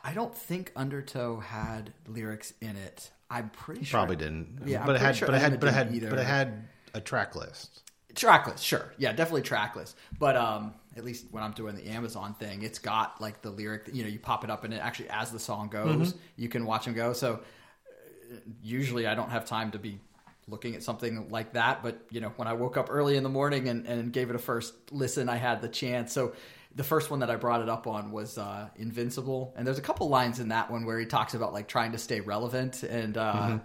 [0.05, 3.11] I don't think Undertow had lyrics in it.
[3.31, 3.99] I'm pretty sure.
[3.99, 4.63] Probably didn't.
[4.65, 5.17] Yeah, I'm but it had.
[5.17, 5.61] sure but it had.
[5.61, 5.95] But it had.
[5.95, 6.11] either.
[6.11, 7.83] But it had a track list.
[8.15, 8.95] Trackless, sure.
[8.97, 9.95] Yeah, definitely trackless.
[10.19, 13.91] But um, at least when I'm doing the Amazon thing, it's got like the lyric.
[13.93, 16.65] You know, you pop it up and it actually, as the song goes, you can
[16.65, 17.13] watch them go.
[17.13, 20.01] So uh, usually, I don't have time to be
[20.49, 21.83] looking at something like that.
[21.83, 24.37] But you know, when I woke up early in the morning and, and gave it
[24.37, 26.15] a first listen, I had the chance.
[26.15, 26.33] So
[26.77, 29.83] the first one that I brought it up on was uh, Invincible, and there's a
[29.83, 33.17] couple lines in that one where he talks about like trying to stay relevant and.
[33.17, 33.59] Uh,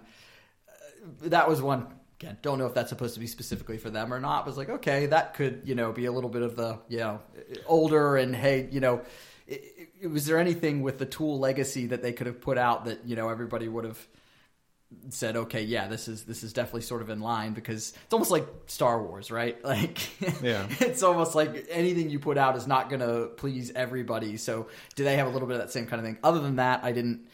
[1.22, 1.86] that was one
[2.20, 4.68] again don't know if that's supposed to be specifically for them or not it's like
[4.68, 7.20] okay that could you know be a little bit of the you know
[7.66, 9.02] older and hey you know
[9.50, 9.60] i
[10.04, 13.04] i was there anything with the tool legacy that they could have put out that
[13.04, 14.06] you know everybody would have
[15.10, 18.30] said okay yeah this is this is definitely sort of in line because it's almost
[18.30, 19.98] like star wars right like
[20.42, 20.66] Yeah.
[20.80, 25.04] it's almost like anything you put out is not going to please everybody so do
[25.04, 26.92] they have a little bit of that same kind of thing other than that i
[26.92, 27.26] didn't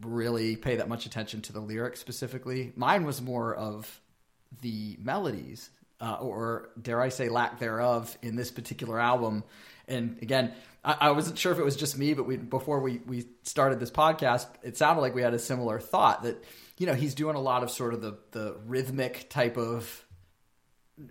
[0.00, 2.72] really pay that much attention to the lyrics specifically.
[2.74, 4.00] Mine was more of
[4.60, 9.44] the melodies, uh, or dare I say, lack thereof, in this particular album.
[9.86, 10.52] And again,
[10.84, 13.78] I, I wasn't sure if it was just me, but we before we we started
[13.78, 16.42] this podcast, it sounded like we had a similar thought that
[16.78, 20.04] you know he's doing a lot of sort of the the rhythmic type of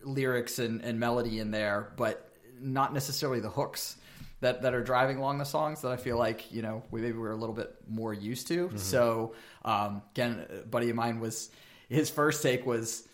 [0.04, 3.98] lyrics and, and melody in there, but not necessarily the hooks
[4.42, 7.18] that, that are driving along the songs that I feel like, you know, we maybe
[7.18, 8.68] we're a little bit more used to.
[8.68, 8.78] Mm-hmm.
[8.78, 11.50] So, um, again, a buddy of mine was,
[11.90, 13.08] his first take was,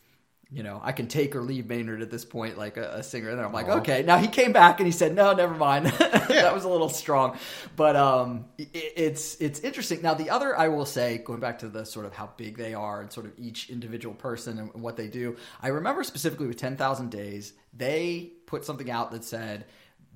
[0.49, 3.29] you know, I can take or leave Maynard at this point, like a, a singer.
[3.29, 4.03] And then I'm like, okay.
[4.03, 5.86] Now he came back and he said, no, never mind.
[5.88, 7.38] that was a little strong,
[7.75, 10.01] but um, it, it's it's interesting.
[10.01, 12.73] Now the other, I will say, going back to the sort of how big they
[12.73, 15.36] are and sort of each individual person and what they do.
[15.62, 19.65] I remember specifically with Ten Thousand Days, they put something out that said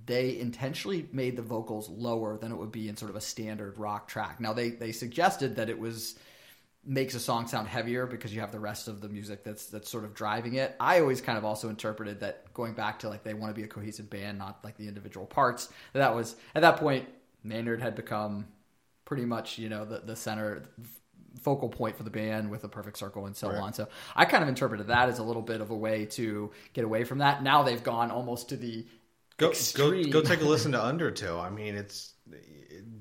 [0.06, 3.78] they intentionally made the vocals lower than it would be in sort of a standard
[3.78, 4.40] rock track.
[4.40, 6.16] Now they they suggested that it was
[6.84, 9.90] makes a song sound heavier because you have the rest of the music that's that's
[9.90, 10.76] sort of driving it.
[10.80, 13.64] I always kind of also interpreted that going back to like they want to be
[13.64, 15.70] a cohesive band, not like the individual parts.
[15.94, 17.08] That, was at that point
[17.44, 18.48] Maynard had become
[19.06, 20.64] pretty much you know the the center
[21.42, 23.60] focal point for the band with a perfect circle and so Right.
[23.60, 23.74] on.
[23.74, 26.84] So I kind of interpreted that as a little bit of a way to get
[26.84, 27.42] away from that.
[27.42, 28.86] Now they've gone almost to the
[29.38, 30.10] Go, go extreme.
[30.12, 31.40] go take a listen to Undertow.
[31.40, 32.14] I mean, it's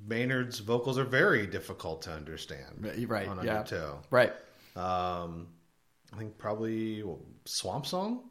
[0.06, 2.84] Maynard's vocals are very difficult to understand.
[3.08, 3.58] right, on yeah.
[3.58, 4.00] Undertow.
[4.10, 4.32] right.
[4.76, 5.48] Um,
[6.12, 8.22] I think probably well, Swamp Song.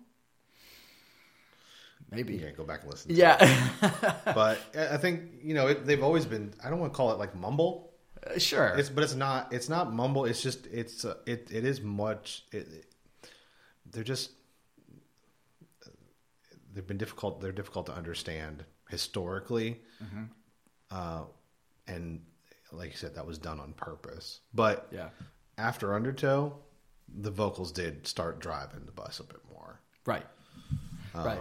[2.11, 2.35] Maybe.
[2.37, 3.09] Yeah, go back and listen.
[3.11, 3.37] To Yeah.
[3.39, 4.15] it.
[4.25, 6.53] but I think you know it, they've always been.
[6.63, 7.91] I don't want to call it like mumble.
[8.37, 8.69] sure.
[8.77, 9.53] It's but it's not.
[9.53, 10.25] It's not mumble.
[10.25, 10.65] It's just.
[10.67, 11.49] It's uh, it.
[11.51, 12.45] It is much.
[12.51, 12.85] It,
[13.91, 14.31] they're just.
[16.73, 17.41] They've been difficult.
[17.41, 19.79] They're difficult to understand historically,
[20.91, 21.23] uh,
[21.87, 22.21] and
[22.71, 24.41] like you said, that was done on purpose.
[24.53, 25.09] But yeah.
[25.57, 26.55] after Undertow,
[27.07, 29.79] the vocals did start driving the bus a bit more.
[30.05, 30.25] Right.
[31.15, 31.39] right.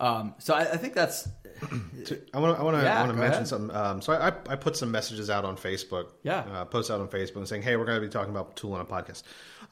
[0.00, 1.28] Um, so I, I think that's
[1.62, 3.48] I want to I want to I want to mention ahead.
[3.48, 3.76] something.
[3.76, 6.08] Um, so I, I put some messages out on Facebook.
[6.22, 6.40] Yeah.
[6.40, 8.80] uh, posts out on Facebook saying, "Hey, we're going to be talking about Tool on
[8.80, 9.22] a podcast.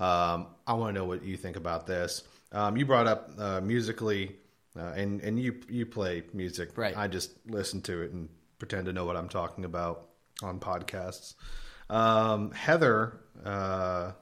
[0.01, 3.61] Um, I want to know what you think about this." Um, you brought up uh,
[3.61, 4.37] musically,
[4.79, 6.77] uh, and and you you play music.
[6.77, 6.97] Right.
[6.97, 10.09] I just listen to it and pretend to know what I'm talking about
[10.43, 11.35] on podcasts.
[11.89, 14.13] Um, Heather uh,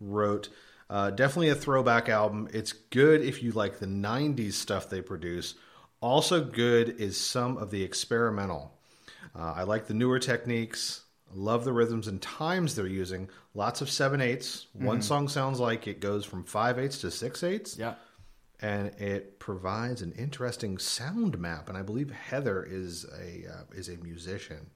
[0.00, 0.48] wrote.
[0.88, 2.48] Uh, definitely a throwback album.
[2.52, 5.56] It's good if you like the 90s stuff they produce.
[6.00, 8.72] Also, good is some of the experimental.
[9.34, 11.02] Uh, I like the newer techniques.
[11.34, 13.28] Love the rhythms and times they're using.
[13.54, 14.66] Lots of seven eighths.
[14.74, 17.94] One song sounds like it goes from five eighths to six eighths, yeah.
[18.60, 21.68] and it provides an interesting sound map.
[21.68, 24.70] And I believe Heather is a uh, is a musician,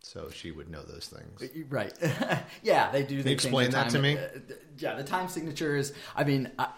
[0.00, 1.50] so she would know those things.
[1.70, 1.92] Right.
[2.62, 3.22] yeah, they do.
[3.22, 4.18] They explain that to me?
[4.18, 4.28] uh,
[4.78, 5.94] yeah, the time signatures.
[6.14, 6.68] I mean, I,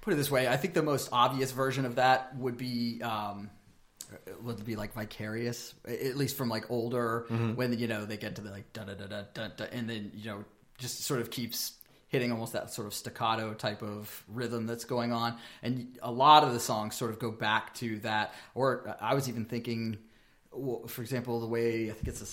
[0.00, 0.46] put it this way.
[0.46, 3.02] I think the most obvious version of that would be.
[3.02, 3.50] Um,
[4.42, 7.54] would be like vicarious, at least from like older Mm-hmm.
[7.54, 9.88] when you know they get to the like da da da da da, da and
[9.88, 10.44] then you know
[10.78, 11.72] just sort of keeps
[12.08, 16.42] hitting almost that sort of staccato type of rhythm that's going on, and a lot
[16.44, 18.32] of the songs sort of go back to that.
[18.54, 19.98] Or I was even thinking,
[20.50, 22.26] for example, the way I think it's a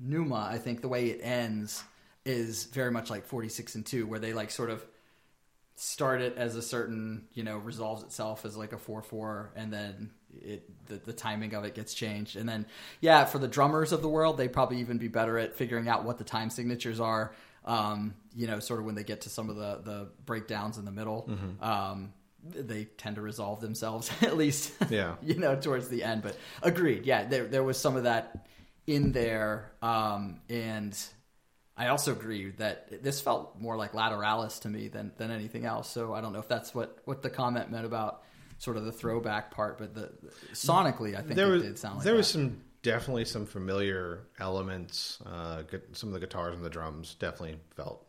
[0.00, 0.48] Numa.
[0.50, 1.82] I think the way it ends
[2.24, 4.84] is very much like forty six and two, where they like sort of
[5.74, 10.10] start it as a certain you know resolves itself as like a 4-4 and then
[10.42, 12.36] it the, the timing of it gets changed.
[12.36, 12.66] And then
[13.00, 16.04] yeah for the drummers of the world they'd probably even be better at figuring out
[16.04, 17.32] what the time signatures are
[17.64, 20.84] um, you know sort of when they get to some of the the breakdowns in
[20.84, 21.28] the middle.
[21.60, 22.12] Um,
[22.44, 25.16] they tend to resolve themselves at least Yeah.
[25.22, 26.22] you know towards the end.
[26.22, 28.46] But agreed yeah there, there was some of that
[28.86, 29.72] in there.
[29.82, 30.96] Um, and
[31.76, 35.90] I also agree that this felt more like Lateralus to me than than anything else.
[35.90, 38.22] So I don't know if that's what what the comment meant about
[38.58, 40.10] sort of the throwback part, but the,
[40.52, 42.18] sonically, I think there it was did sound like there that.
[42.18, 45.18] was some definitely some familiar elements.
[45.24, 48.06] Uh, some of the guitars and the drums definitely felt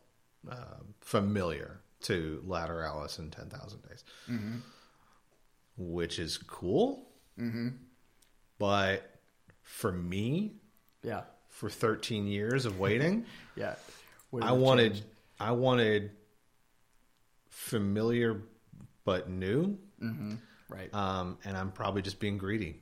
[0.50, 0.54] uh,
[1.00, 4.56] familiar to Lateralus and Ten Thousand Days, Mm-hmm.
[5.76, 7.08] which is cool.
[7.38, 7.68] Mm-hmm.
[8.58, 9.18] But
[9.62, 10.54] for me,
[11.02, 13.24] yeah, for 13 years of waiting,
[13.56, 13.74] yeah.
[14.32, 15.06] Would I wanted changed.
[15.38, 16.10] I wanted
[17.48, 18.42] familiar
[19.04, 19.78] but new,
[20.68, 20.92] right.
[20.94, 22.80] um, and I'm probably just being greedy.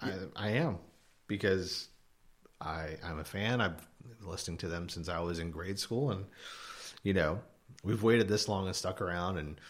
[0.00, 0.78] I, I am
[1.26, 1.88] because
[2.60, 3.60] I I'm a fan.
[3.60, 3.78] I've
[4.18, 6.24] been listening to them since I was in grade school, and
[7.02, 7.40] you know
[7.82, 9.60] we've waited this long and stuck around, and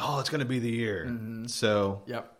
[0.00, 1.06] oh, it's going to be the year.
[1.46, 2.36] So yep.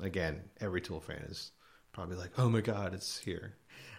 [0.00, 1.52] again, every Tool fan is
[1.92, 3.54] probably like, oh my god, it's here.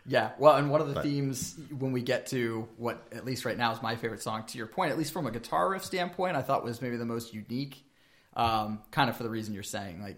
[0.05, 3.45] Yeah, well, and one of the But- themes when we get to what, at least
[3.45, 4.45] right now, is my favorite song.
[4.47, 7.05] To your point, at least from a guitar riff standpoint, I thought was maybe the
[7.05, 7.85] most unique.
[8.33, 10.17] Um, kind of for the reason you're saying, like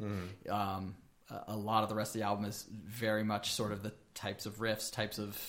[0.51, 0.95] um,
[1.29, 3.93] a, a lot of the rest of the album is very much sort of the
[4.13, 5.39] types of riffs, types of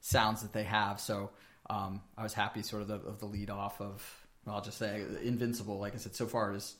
[0.00, 1.00] sounds that they have.
[1.00, 1.30] So
[1.68, 4.26] um, I was happy, sort of the, of the lead off of.
[4.46, 5.78] Well, I'll just say Invincible.
[5.78, 6.76] Like I said, so far is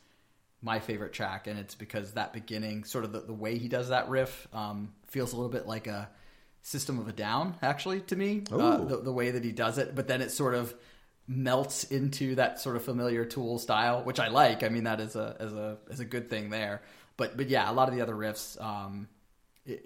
[0.62, 3.90] my favorite track, and it's because that beginning, sort of the, the way he does
[3.90, 6.08] that riff, um, feels a little bit like a
[6.62, 8.42] System of a Down, actually, to me.
[8.50, 10.74] Uh, the, the way that he does it, but then it sort of
[11.28, 14.62] melts into that sort of familiar Tool style, which I like.
[14.64, 16.82] I mean, that is a as a as a good thing there.
[17.16, 19.08] But but yeah, a lot of the other riffs, um,
[19.68, 19.78] i- i-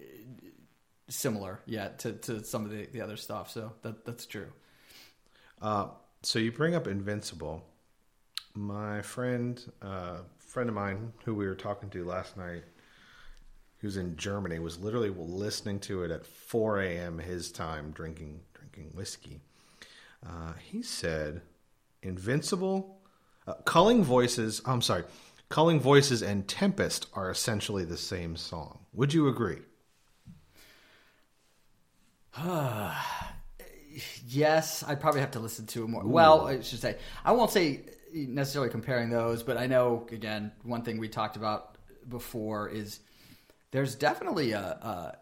[1.08, 3.50] similar, yeah, to, to some of the, the other stuff.
[3.50, 4.48] So that that's true.
[5.60, 5.88] Uh,
[6.22, 7.64] so you bring up Invincible.
[8.54, 12.64] My friend, uh, friend of mine, who we were talking to last night,
[13.78, 17.18] who's in Germany, was literally listening to it at 4 a.m.
[17.18, 19.40] his time, drinking drinking whiskey.
[20.26, 21.42] Uh, he said,
[22.02, 23.00] "Invincible,
[23.46, 24.62] uh, Culling Voices.
[24.64, 25.04] I'm sorry,
[25.48, 28.80] Culling Voices and Tempest are essentially the same song.
[28.92, 29.62] Would you agree?"
[34.26, 36.02] Yes, I'd probably have to listen to it more.
[36.02, 37.82] Well, I should say I won't say
[38.14, 41.76] necessarily comparing those, but I know again one thing we talked about
[42.08, 43.00] before is
[43.70, 45.16] there's definitely a, a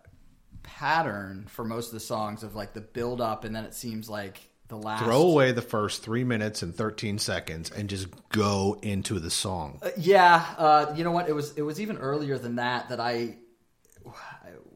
[0.62, 4.08] pattern for most of the songs of like the build up, and then it seems
[4.08, 8.78] like the last Throw away the first three minutes and 13 seconds and just go
[8.80, 9.78] into the song.
[9.82, 11.28] Uh, yeah, uh, you know what?
[11.28, 13.36] It was it was even earlier than that that I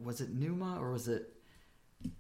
[0.03, 1.34] was it Pneuma or was it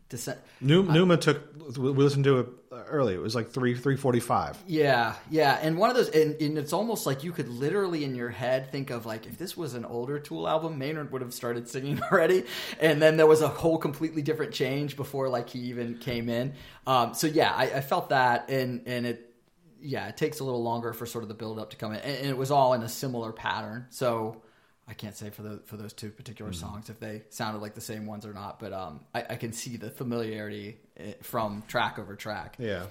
[0.08, 0.38] Descent?
[0.60, 1.54] Nu- Pneuma took.
[1.76, 2.48] We listened to it
[2.88, 3.14] early.
[3.14, 4.56] It was like three three forty five.
[4.66, 8.14] Yeah, yeah, and one of those, and, and it's almost like you could literally in
[8.14, 11.32] your head think of like if this was an older Tool album, Maynard would have
[11.32, 12.44] started singing already,
[12.80, 16.54] and then there was a whole completely different change before like he even came in.
[16.86, 19.34] Um, so yeah, I, I felt that, and and it,
[19.80, 22.00] yeah, it takes a little longer for sort of the build up to come in,
[22.00, 23.86] and it was all in a similar pattern.
[23.90, 24.42] So
[24.86, 27.80] I can't say for the for those two particular songs if they sounded like the
[27.80, 31.98] same ones or not, but um, I, I can see the familiarity eh, from track
[31.98, 32.56] over track.
[32.58, 32.84] Yeah,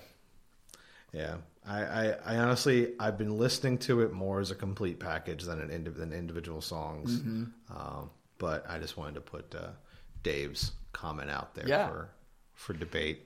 [1.11, 1.35] yeah.
[1.65, 5.61] I, I, I honestly I've been listening to it more as a complete package than
[5.61, 7.21] an indi- than individual songs.
[7.69, 9.67] Um, but I just wanted to put uh,
[10.23, 11.87] Dave's comment out there Yeah.
[11.87, 12.09] for
[12.55, 13.21] for debate.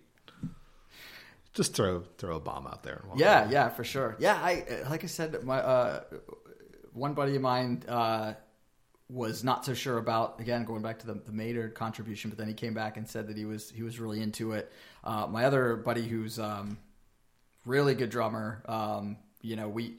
[1.54, 3.02] Just throw throw a bomb out there.
[3.16, 4.16] Yeah, yeah, for sure.
[4.20, 6.04] Yeah, I like I said, my uh,
[6.94, 8.34] one buddy of mine uh,
[9.10, 12.48] was not so sure about again going back to the, the Maynard contribution, but then
[12.48, 14.72] he came back and said that he was he was really into it.
[15.04, 16.78] Uh, my other buddy, who's um,
[17.66, 19.96] really good drummer, um, you know, we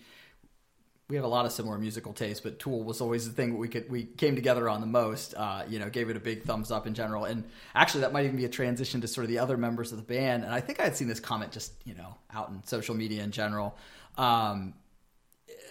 [1.08, 3.68] we have a lot of similar musical tastes, but Tool was always the thing we
[3.68, 5.34] could we came together on the most.
[5.34, 7.44] Uh, you know, gave it a big thumbs up in general, and
[7.74, 10.04] actually that might even be a transition to sort of the other members of the
[10.04, 10.44] band.
[10.44, 13.22] And I think I had seen this comment just you know out in social media
[13.22, 13.74] in general,
[14.18, 14.74] um,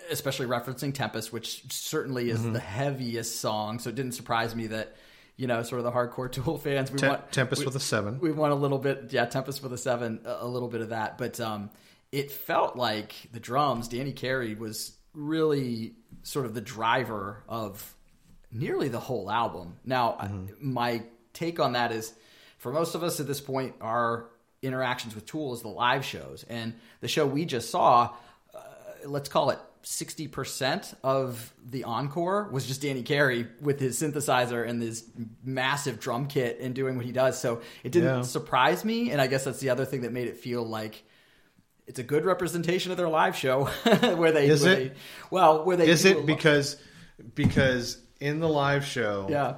[0.10, 3.80] especially referencing Tempest, which certainly is the heaviest song.
[3.80, 4.96] So it didn't surprise me that
[5.36, 7.80] you know sort of the hardcore Tool fans we Tem- want Tempest we- with a
[7.80, 8.20] seven.
[8.20, 11.18] we want a little bit, yeah, Tempest with a seven, a little bit of that.
[11.18, 11.70] But um,
[12.12, 15.94] it felt like the drums, Danny Carey was really
[16.24, 17.96] sort of the driver of
[18.52, 19.78] nearly the whole album.
[19.86, 22.14] Now, I- my take on that is
[22.58, 24.30] for most of us at this point, our
[24.64, 26.44] interactions with Tool is the live shows.
[26.50, 28.14] And the show we just saw,
[28.56, 28.60] uh,
[29.06, 34.82] let's call it 60% of the encore was just Danny Carey with his synthesizer and
[34.82, 35.06] his
[35.44, 37.40] massive drum kit and doing what he does.
[37.40, 38.22] So it didn't Yeah.
[38.24, 39.12] surprise me.
[39.12, 41.04] And I guess that's the other thing that made it feel like
[41.88, 43.66] it's a good representation of their live show
[44.18, 44.94] where they, Is where it?
[44.94, 45.00] they-
[45.32, 46.76] well, where they Is it because
[47.34, 49.28] because in the live show?
[49.30, 49.56] yeah.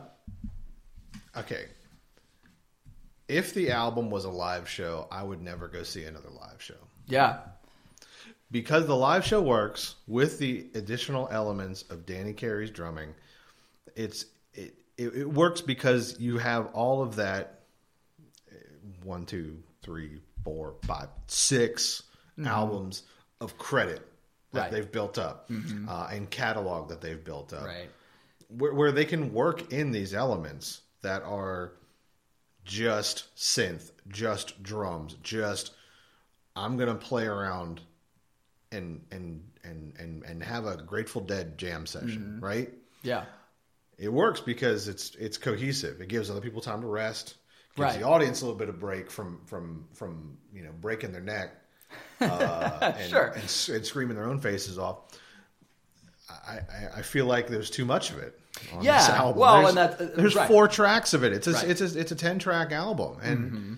[1.35, 1.65] Okay.
[3.27, 6.75] If the album was a live show, I would never go see another live show.
[7.07, 7.39] Yeah.
[8.51, 13.13] Because the live show works with the additional elements of Danny Carey's drumming.
[13.95, 17.61] It's it, it, it works because you have all of that
[18.51, 18.55] uh,
[19.03, 22.03] one, two, three, four, five, six
[22.45, 23.03] albums
[23.41, 24.01] of credit
[24.51, 24.71] that Right.
[24.71, 25.49] they've built up
[25.87, 27.89] uh, and catalog that they've built up Right.
[28.47, 31.73] where, where they can work in these elements that are
[32.65, 35.71] just synth, just drums, just
[36.55, 37.81] I'm gonna play around
[38.71, 42.69] and and and and and have a Grateful Dead jam session, right?
[43.03, 43.25] Yeah.
[43.97, 46.01] It works because it's it's cohesive.
[46.01, 47.35] It gives other people time to rest.
[47.75, 47.99] Gives Right.
[47.99, 51.51] the audience a little bit of break from from from you know breaking their neck
[52.21, 53.25] uh, and, Sure.
[53.27, 53.43] and,
[53.75, 54.99] and screaming their own faces off.
[56.29, 58.39] I, I, I feel like there's too much of it.
[58.73, 59.39] On Yeah, this album.
[59.39, 60.47] well, there's, and that- uh, there's right.
[60.47, 61.33] four tracks of it.
[61.33, 61.61] It's a, Right.
[61.63, 61.71] Mm-hmm.
[61.71, 63.77] it's a, it's a ten track album, and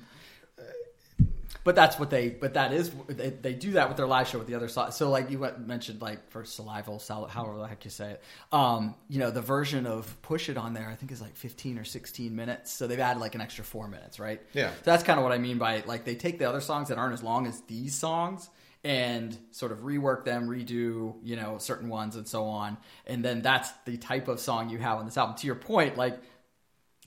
[1.63, 2.29] But that's what they.
[2.29, 4.93] But that is they, they do that with their live show with the other side.
[4.93, 8.23] So like you mentioned like for Salival, Sal, however the heck you say it.
[8.51, 11.77] Um, you know the version of Push It on there, I think is like fifteen
[11.77, 12.71] or sixteen minutes.
[12.71, 14.41] So they've added like an extra four minutes, right?
[14.53, 14.71] Yeah.
[14.71, 16.97] So that's kind of what I mean by like they take the other songs that
[16.97, 18.49] aren't as long as these songs
[18.83, 23.43] and sort of rework them, redo you know certain ones and so on, and then
[23.43, 25.35] that's the type of song you have on this album.
[25.35, 26.19] To your point, like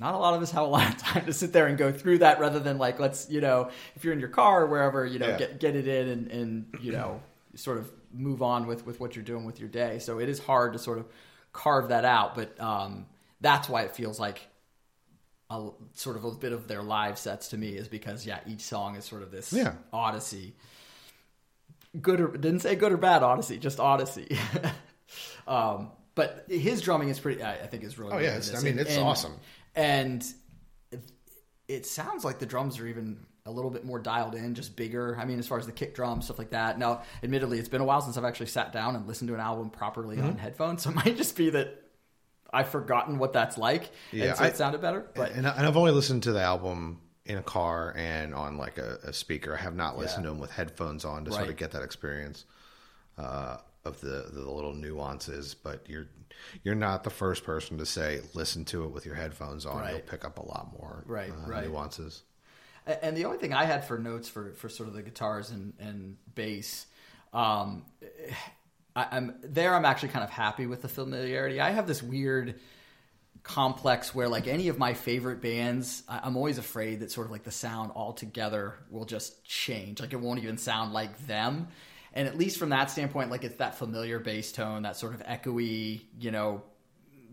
[0.00, 1.92] not a lot of us have a lot of time to sit there and go
[1.92, 5.06] through that rather than like let's you know if you're in your car or wherever
[5.06, 5.38] you know Yeah.
[5.38, 7.20] get get it in and, and you know
[7.54, 10.38] sort of move on with with what you're doing with your day so it is
[10.38, 11.06] hard to sort of
[11.52, 13.06] carve that out but um
[13.40, 14.40] that's why it feels like
[15.50, 18.62] a sort of a bit of their live sets to me is because yeah each
[18.62, 19.74] song is sort of this Yeah.
[19.92, 20.54] odyssey
[22.00, 24.36] good or didn't say good or bad odyssey just odyssey
[25.46, 28.94] um but his drumming is pretty i, think is really Oh, yeah, I mean, it's
[28.96, 29.34] and- awesome.
[29.74, 30.24] And
[30.90, 31.00] it,
[31.68, 35.16] it sounds like the drums are even a little bit more dialed in just bigger
[35.20, 37.80] i mean as far as the kick drum stuff like that now admittedly it's been
[37.82, 40.26] a while since i've actually sat down and listened to an album properly Mm-hmm.
[40.28, 41.82] on headphones so it might just be that
[42.52, 45.66] i've forgotten what that's like Yeah, and so I- it sounded better but and, I,
[45.66, 49.54] I've only listened to the album in a car and on like a, a speaker.
[49.58, 50.28] I have not listened Yeah.
[50.28, 52.44] to them with headphones on to sort of get that experience
[53.16, 55.54] uh, of the the little nuances.
[55.54, 56.06] But you're
[56.62, 59.80] you're not the first person to say listen to it with your headphones on.
[59.80, 59.90] Right.
[59.92, 61.66] You'll pick up a lot more Right, uh, right.
[61.68, 62.22] nuances.
[62.86, 65.72] And the only thing I had for notes for, for sort of the guitars and,
[65.78, 66.84] and bass,
[67.32, 67.82] um,
[68.94, 69.74] I, I'm there.
[69.74, 71.60] I'm actually kind of happy with the familiarity.
[71.60, 72.60] I have this weird
[73.42, 77.44] complex where, like any of my favorite bands, I'm always afraid that sort of like
[77.44, 80.00] the sound altogether will just change.
[80.00, 81.68] Like it won't even sound like them.
[82.14, 85.22] And at least from that standpoint, like it's that familiar bass tone, that sort of
[85.24, 86.62] echoey, you know,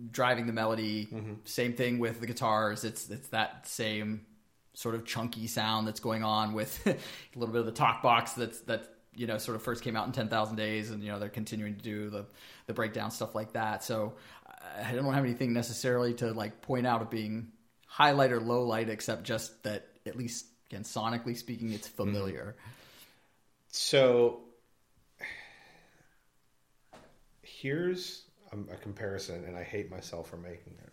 [0.10, 1.06] driving the melody.
[1.06, 1.34] Mm-hmm.
[1.46, 2.84] Same thing with the guitars.
[2.84, 4.26] It's it's that same
[4.74, 6.98] sort of chunky sound that's going on with a
[7.36, 10.08] little bit of the talk box that's that you know sort of first came out
[10.08, 12.26] in 10,000 days and you know they're continuing to do the
[12.66, 13.84] the breakdown stuff like that.
[13.84, 14.16] So
[14.84, 17.52] I don't have anything necessarily to like point out of being
[17.86, 21.98] highlight or low light except just that at least again sonically speaking it's mm-hmm.
[21.98, 22.56] familiar.
[23.68, 24.42] So
[27.62, 30.92] here's a, comparison, and I hate myself for making it.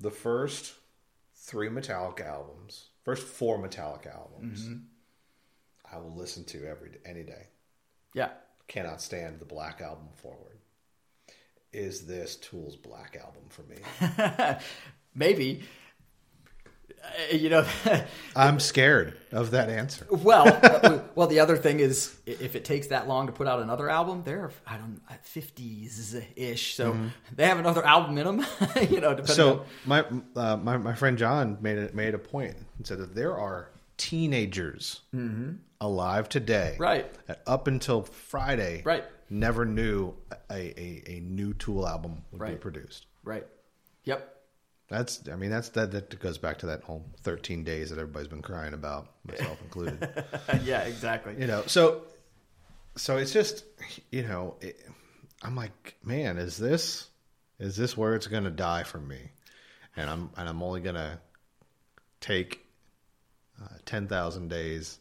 [0.00, 0.74] The first
[1.34, 5.94] three Metallica albums, first four Metallica albums, mm-hmm.
[5.94, 7.46] I will listen to every any day.
[8.14, 8.30] Yeah.
[8.68, 10.58] Cannot stand the Black Album forward.
[11.72, 14.56] Is this Tool's Black Album for me?
[15.14, 15.62] Maybe
[17.32, 17.64] you know
[18.36, 20.06] I'm scared of that answer.
[20.10, 23.60] well, uh, well, the other thing is, if it takes that long to put out
[23.60, 26.96] another album, they're I don't fifties ish, so
[27.34, 28.46] they have another album in them.
[28.90, 29.26] you know, depending.
[29.26, 32.98] So on, my, uh, my my friend John made a, made a point and said
[32.98, 35.00] that there are teenagers
[35.80, 37.06] alive today, Right.
[37.26, 39.04] that up until Friday, Right.
[39.30, 40.14] never knew
[40.50, 43.06] a, a, a new Tool album would be produced.
[43.24, 43.46] right.
[44.04, 44.35] Yep.
[44.88, 48.28] That's I mean that's that that goes back to that whole 13 days that everybody's
[48.28, 50.08] been crying about, myself included.
[50.64, 50.82] yeah.
[50.82, 51.34] Exactly.
[51.38, 52.02] you know so
[52.96, 53.64] so it's just
[54.10, 54.80] you know it,
[55.42, 57.08] i'm like man is this
[57.58, 59.18] is this where it's gonna die for me
[59.96, 61.20] and i'm and i'm only gonna
[62.20, 62.64] take
[63.62, 64.98] uh, 10000 days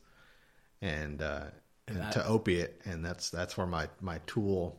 [0.82, 1.46] and uh
[1.88, 4.78] and that- to opiate and that's that's where my my tool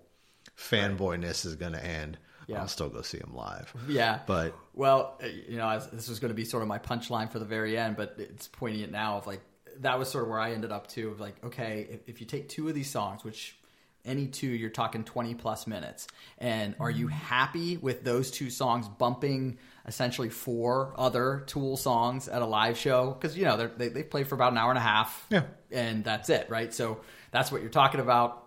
[0.58, 2.60] fanboyness is gonna end Yeah.
[2.60, 4.20] i'll still go see him live Yeah.
[4.26, 7.38] but Well, uh, you know, this was going to be sort of my punchline for
[7.38, 9.40] the very end, but it's pointing it now of like
[9.80, 11.08] that was sort of where I ended up too.
[11.10, 13.58] Of like, okay, if, if you take two of these songs, which
[14.06, 16.06] any two, you're talking 20 plus minutes,
[16.38, 22.40] and are you happy with those two songs bumping essentially four other Tool songs at
[22.40, 23.10] a live show?
[23.10, 25.42] Because you know they they play for about an hour and a half, Yeah.
[25.72, 26.72] and that's it, right?
[26.72, 27.00] So
[27.32, 28.44] that's what you're talking about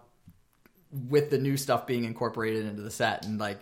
[0.91, 3.59] with the new stuff being incorporated into the set, and like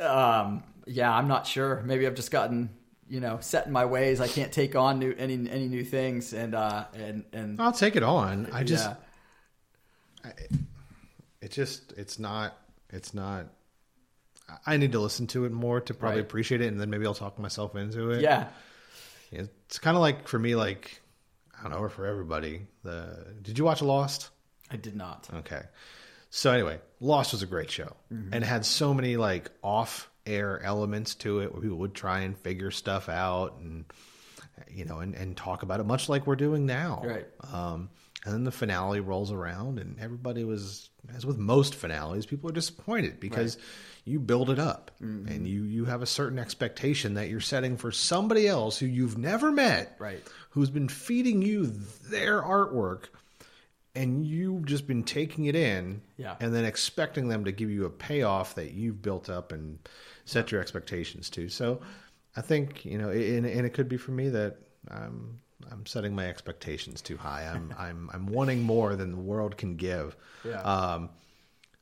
[0.00, 1.82] um, yeah, I'm not sure.
[1.84, 2.70] Maybe I've just gotten
[3.08, 4.20] you know set in my ways.
[4.20, 7.96] I can't take on new any any new things, and uh, and and i'll take
[7.96, 8.88] it on i just
[10.24, 10.32] yeah,
[11.40, 12.56] it just it's not
[12.90, 13.46] it's not
[14.66, 16.26] i need to listen to it more to probably Right.
[16.26, 18.48] appreciate it and then maybe i'll talk myself into it yeah,
[19.32, 21.00] it's kind of like for me like
[21.58, 24.30] i don't know or for everybody the did you watch lost
[24.72, 25.28] I did not.
[25.34, 25.62] okay
[26.30, 28.32] so anyway lost was a great show Mm-hmm.
[28.34, 32.36] and had so many like off air elements to it where people would try and
[32.38, 33.84] figure stuff out and
[34.68, 37.00] you know, and, and talk about it much like we're doing now.
[37.02, 37.26] Right.
[37.50, 37.88] Um,
[38.26, 42.52] and then the finale rolls around, and everybody was, as with most finales, people are
[42.52, 43.56] disappointed because
[44.04, 45.28] you build it up Mm-hmm.
[45.32, 49.16] and you you have a certain expectation that you're setting for somebody else who you've
[49.16, 50.20] never met, Right.
[50.50, 51.64] Who's been feeding you
[52.10, 53.04] their artwork,
[53.94, 56.36] and you've just been taking it in, Yeah.
[56.40, 59.78] and then expecting them to give you a payoff that you've built up and
[60.24, 61.48] set your expectations to.
[61.48, 61.80] So,
[62.36, 64.56] I think you know, and, and it could be for me that
[64.90, 67.46] I'm I'm setting my expectations too high.
[67.52, 70.16] I'm I'm I'm wanting more than the world can give.
[70.44, 70.60] Yeah.
[70.62, 71.10] Um,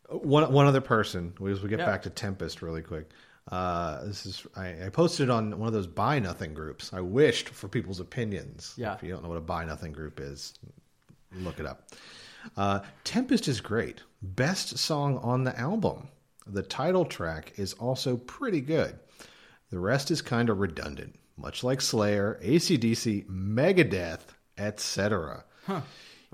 [0.09, 1.35] one one other person.
[1.39, 1.87] We we get Yeah.
[1.87, 3.11] back to Tempest really quick.
[3.53, 6.93] Uh, this is I, I posted on one of those buy nothing groups.
[6.93, 8.75] I wished for people's opinions.
[8.77, 8.95] Yeah.
[8.95, 10.55] If you don't know what a buy nothing group is,
[11.35, 11.89] look it up.
[12.57, 14.03] Uh, Tempest is great.
[14.23, 16.09] Best song on the album.
[16.47, 18.99] The title track is also pretty good.
[19.71, 24.23] The rest is kind of redundant, much like Slayer, ACDC, Megadeth,
[24.57, 25.45] etc.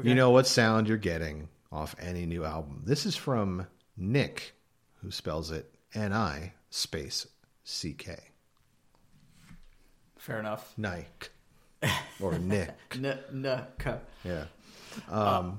[0.03, 2.83] You know what sound you're getting off any new album.
[2.87, 3.67] This is from
[3.97, 4.55] Nick,
[5.03, 7.27] who spells it N I space
[7.65, 8.17] C K.
[10.19, 10.73] Fair enough.
[10.77, 11.29] Nike.
[12.21, 12.71] Or Nick.
[12.95, 13.97] N- n- k.
[15.11, 15.53] Yeah.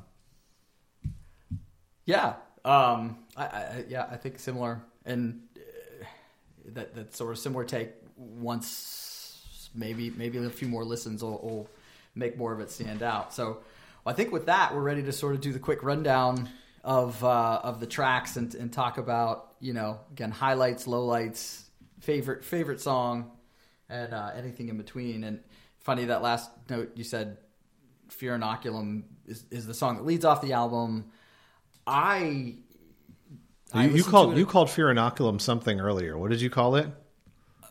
[2.05, 2.33] Yeah.
[2.63, 6.05] Um, I, I, yeah, I think similar, and uh,
[6.73, 7.89] that that sort of similar take.
[8.17, 11.69] Once maybe maybe a few more listens will, will
[12.15, 13.33] make more of it stand out.
[13.33, 13.59] So
[14.05, 16.49] I think with that, we're ready to sort of do the quick rundown
[16.83, 21.63] of uh, of the tracks and, and talk about you know again highlights, lowlights,
[21.99, 23.31] favorite favorite song,
[23.89, 25.23] and uh, anything in between.
[25.23, 25.39] And
[25.79, 27.37] funny that last note you said,
[28.09, 31.05] "Fear Inoculum" is, is the song that leads off the album.
[31.87, 32.55] I
[33.73, 36.17] I You, you called you called Fear Inoculum something earlier.
[36.17, 36.87] What did you call it?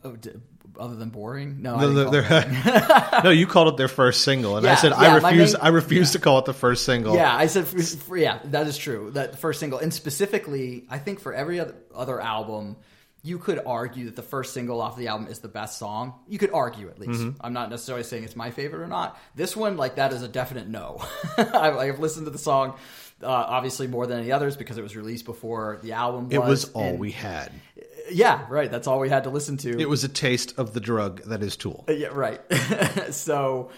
[0.02, 0.30] Oh, d-
[0.78, 1.62] other than boring?
[1.62, 2.38] No, I No, didn't call
[3.20, 5.52] it no, you called it their first single, and I said yeah, I refuse.
[5.54, 7.14] main- I refuse to call it the first single.
[7.14, 7.66] yeah, I said,
[8.14, 9.10] yeah, that is true.
[9.12, 12.76] That first single, and specifically, I think for every other, other album,
[13.24, 16.12] you could argue that the first single off the album is the best song.
[16.28, 17.20] You could argue at least.
[17.20, 17.38] Mm-hmm.
[17.40, 19.18] I'm not necessarily saying it's my favorite or not.
[19.34, 21.02] This one, like that, is a definite no.
[21.38, 22.74] I've, I've listened to the song,
[23.22, 26.28] uh, obviously more than any others because it was released before the album.
[26.30, 27.50] it was all and- we had.
[28.10, 28.70] Yeah, right.
[28.70, 29.80] That's all we had to listen to.
[29.80, 31.86] It was a taste of the drug that is Tool.
[31.88, 32.42] Yeah, right.
[33.10, 33.70] so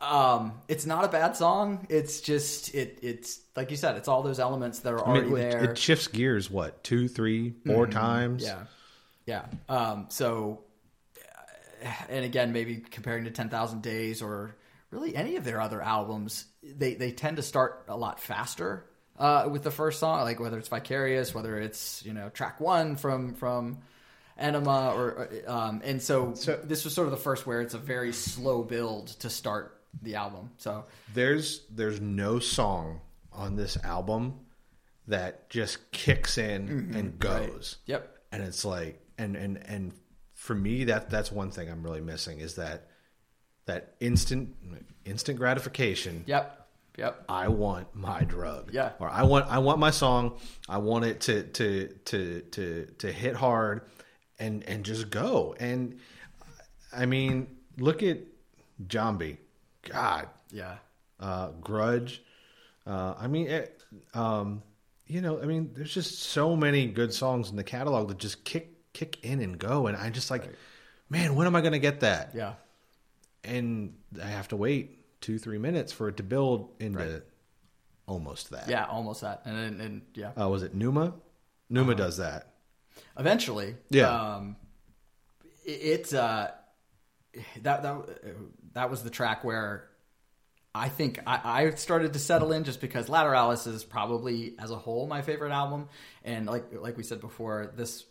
[0.00, 1.86] um it's not a bad song.
[1.88, 5.32] It's just it it's like you said, it's all those elements that are I mean,
[5.32, 5.52] there.
[5.52, 5.64] Mm-hmm.
[5.66, 6.50] it shifts gears.
[6.50, 8.42] What two, three, four times?
[8.42, 8.64] yeah.
[9.26, 9.46] Yeah.
[9.68, 10.64] Um so
[11.84, 14.56] uh, and again, maybe comparing to 10,000 Days or
[14.90, 18.86] really any of their other albums, they they tend to start a lot faster.
[19.18, 22.96] Uh, with the first song, like whether it's Vicarious, whether it's you know track one
[22.96, 23.78] from from
[24.40, 26.32] Ænima, or um, and so,
[26.64, 30.14] this was sort of the first where it's a very slow build to start the
[30.14, 30.50] album.
[30.56, 33.00] So There's there's no song
[33.30, 34.40] on this album
[35.08, 37.76] that just kicks in and goes.
[37.84, 39.92] yep, and it's like and and and
[40.34, 42.88] for me that that's one thing i'm really missing is that
[43.66, 44.56] that instant
[45.04, 46.24] instant gratification.
[46.26, 46.68] Yep,
[46.98, 48.70] yep, i want my drug.
[48.72, 48.92] Yeah.
[48.98, 50.38] or i want i want my song.
[50.68, 53.82] I want it to to to to to hit hard
[54.38, 55.54] and and just go.
[55.60, 56.00] And
[56.92, 57.46] i mean
[57.78, 58.18] look at
[58.90, 59.38] zombie
[59.88, 60.28] god.
[60.50, 60.76] Yeah,
[61.20, 62.22] uh, Grudge.
[62.84, 63.80] Uh, I mean, it,
[64.14, 64.64] um,
[65.06, 68.44] you know, I mean, there's just so many good songs in the catalog that just
[68.44, 70.44] kick kick in and go, and I just like,
[71.08, 72.32] man, when am I going to get that?
[72.34, 72.54] yeah,
[73.44, 77.22] And I have to wait two three minutes for it to build into Right.
[78.06, 78.68] almost that.
[78.68, 81.14] yeah, almost that, and and, and yeah, Uh, was it Pneuma?
[81.70, 82.52] Pneuma does that.
[83.18, 84.10] eventually, Yeah.
[84.34, 84.56] um,
[85.64, 85.70] it,
[86.10, 86.50] it uh,
[87.62, 87.94] that that
[88.74, 89.88] that was the track where
[90.74, 94.76] I think I, I started to settle in just because Lateralus is probably as a
[94.76, 95.88] whole my favorite album,
[96.24, 98.04] and like like we said before, this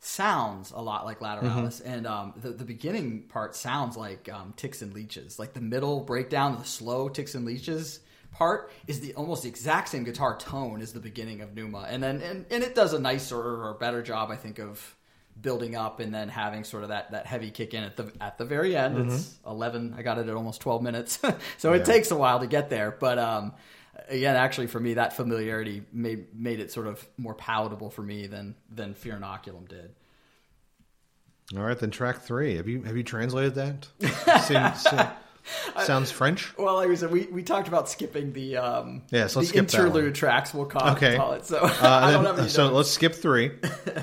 [0.00, 4.82] sounds a lot like Lateralus, and um, the the beginning part sounds like um, Ticks
[4.82, 8.00] and Leeches, like the middle breakdown, the slow Ticks and Leeches
[8.32, 12.02] part is the almost the exact same guitar tone as the beginning of Pneuma, and
[12.02, 14.96] then and, and it does a nicer or better job, I think, of
[15.40, 18.38] building up and then having sort of that, that heavy kick in at the at
[18.38, 19.10] the very end.
[19.12, 19.94] It's eleven.
[19.96, 21.18] I got it at almost twelve minutes,
[21.58, 22.90] so it takes a while to get there.
[22.90, 23.52] But um,
[24.08, 28.26] again, actually, for me, that familiarity made made it sort of more palatable for me
[28.26, 29.94] than than Fear Inoculum did.
[31.56, 32.56] All right, then track three.
[32.56, 33.88] Have you have you translated that?
[35.84, 36.56] Sounds French.
[36.58, 39.58] Well, like we said, we, we talked about skipping the um Yeah, so let's the
[39.58, 40.52] interlude tracks.
[40.54, 41.16] We'll call, Okay.
[41.16, 41.46] call it.
[41.46, 42.76] So Uh, I don't then- have any so notes.
[42.76, 43.50] let's skip three.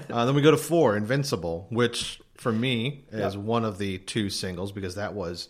[0.10, 3.44] Uh, then we go to four, Invincible, which for me is Yep.
[3.44, 5.50] one of the two singles because that was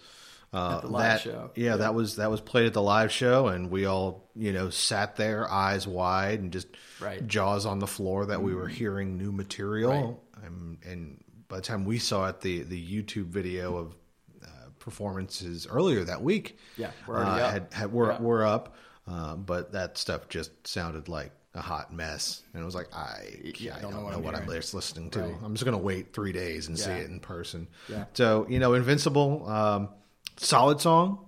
[0.54, 1.52] Uh, At the live that, show.
[1.56, 4.70] Yeah, that was that was played at the live show, and we all you know
[4.70, 6.68] sat there, eyes wide, and just
[7.02, 7.18] Right.
[7.20, 7.28] Mm-hmm.
[7.28, 10.24] jaws on the floor that we were hearing new material.
[10.44, 13.96] And, and by the time we saw it, the the YouTube video of
[14.44, 14.48] uh,
[14.80, 17.52] performances earlier that week, Yeah, we're uh, up.
[17.52, 18.22] Had, had, were Yeah.
[18.22, 18.76] were up,
[19.08, 23.36] uh, but that stuff just sounded like a hot mess, and it was like I,
[23.60, 24.62] Yeah, I don't, know, what, I'm hearing.
[24.62, 25.22] just listening to.
[25.22, 25.36] Right.
[25.44, 27.68] I'm just gonna wait three days and see it in person.
[27.90, 28.06] Yeah.
[28.14, 29.90] So you know, Invincible, um,
[30.38, 31.26] solid song.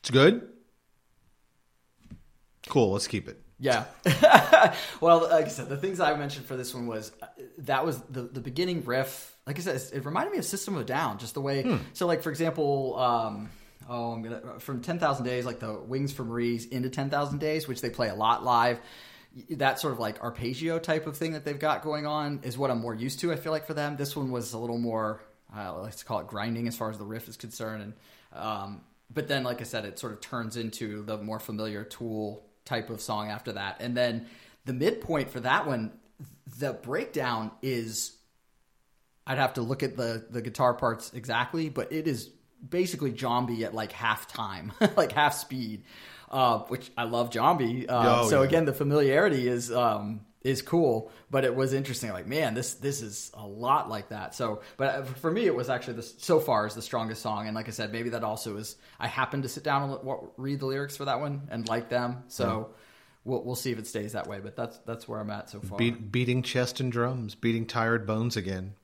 [0.00, 0.48] It's good.
[2.68, 2.92] Cool.
[2.92, 3.40] Let's keep it.
[3.58, 3.84] Yeah.
[5.00, 7.26] well, like I said, the things I mentioned for this one was uh,
[7.58, 9.34] that was the the beginning riff.
[9.46, 11.78] Like I said, it reminded me of System of a Down, just the way.
[11.92, 13.50] So, like for example, um,
[13.88, 17.38] oh, I'm gonna from Ten Thousand Days, like the Wings for Marie's into Ten Thousand
[17.38, 18.80] Days, which they play a lot live.
[19.50, 22.70] That sort of like arpeggio type of thing that they've got going on is what
[22.70, 23.32] I'm more used to.
[23.32, 25.22] I feel like for them, this one was a little more.
[25.56, 27.94] Uh, let's call it grinding as far as the riff is concerned, and
[28.34, 28.80] um,
[29.12, 32.90] but then, like I said, it sort of turns into the more familiar Tool type
[32.90, 33.76] of song after that.
[33.80, 34.26] And then
[34.64, 35.92] the midpoint for that one,
[36.58, 38.16] the breakdown is
[39.26, 42.30] I'd have to look at the the guitar parts exactly, but it is
[42.66, 45.84] basically Jambi at like half time, like half speed,
[46.30, 47.88] uh, which I love Jambi.
[47.88, 48.48] Uh, Oh, so yeah.
[48.48, 52.12] again, the familiarity is um, is cool, but it was interesting.
[52.12, 54.34] Like, man, this this is a lot like that.
[54.34, 57.46] So, but uh, for me, it was actually the so far is the strongest song.
[57.46, 58.76] And like I said, maybe that also is.
[59.00, 62.22] I happened to sit down and read the lyrics for that one and like them.
[62.28, 62.70] So.
[63.26, 65.58] We'll, we'll see if it stays that way, but that's that's where I'm at so
[65.58, 65.78] far.
[65.78, 68.74] Beat, beating chest and drums, beating tired bones again.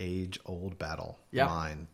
[0.00, 1.46] Age old battle Yeah.
[1.46, 1.86] line.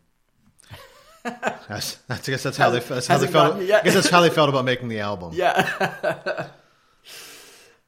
[1.23, 3.51] That's, that's, I guess that's how they that's how they felt.
[3.51, 3.81] gotten you yet.
[3.81, 5.31] I guess that's how they felt about making the album.
[5.35, 6.47] Yeah.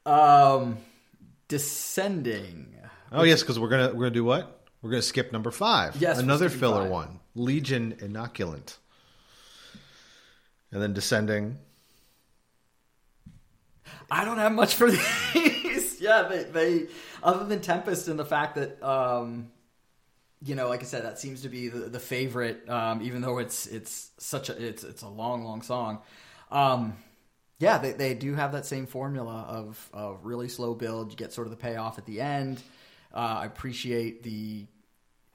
[0.06, 0.78] um,
[1.48, 2.74] descending.
[3.12, 4.66] Oh yes, because we're gonna we're gonna do what?
[4.82, 5.96] We're gonna skip number five.
[5.96, 6.90] Yes, another filler five.
[6.90, 7.20] one.
[7.34, 8.76] Legion inoculant,
[10.70, 11.58] and then descending.
[14.10, 14.90] I don't have much for
[15.34, 15.96] these.
[16.00, 16.86] yeah, they, they
[17.22, 19.50] other than Tempest and the fact that um,
[20.42, 23.38] you know, like I said, that seems to be the, the favorite, um, even though
[23.38, 26.00] it's it's such a it's it's a long, long song.
[26.50, 26.96] Um,
[27.58, 31.10] yeah, they, they do have that same formula of of really slow build.
[31.10, 32.62] You get sort of the payoff at the end.
[33.14, 34.66] Uh, I appreciate the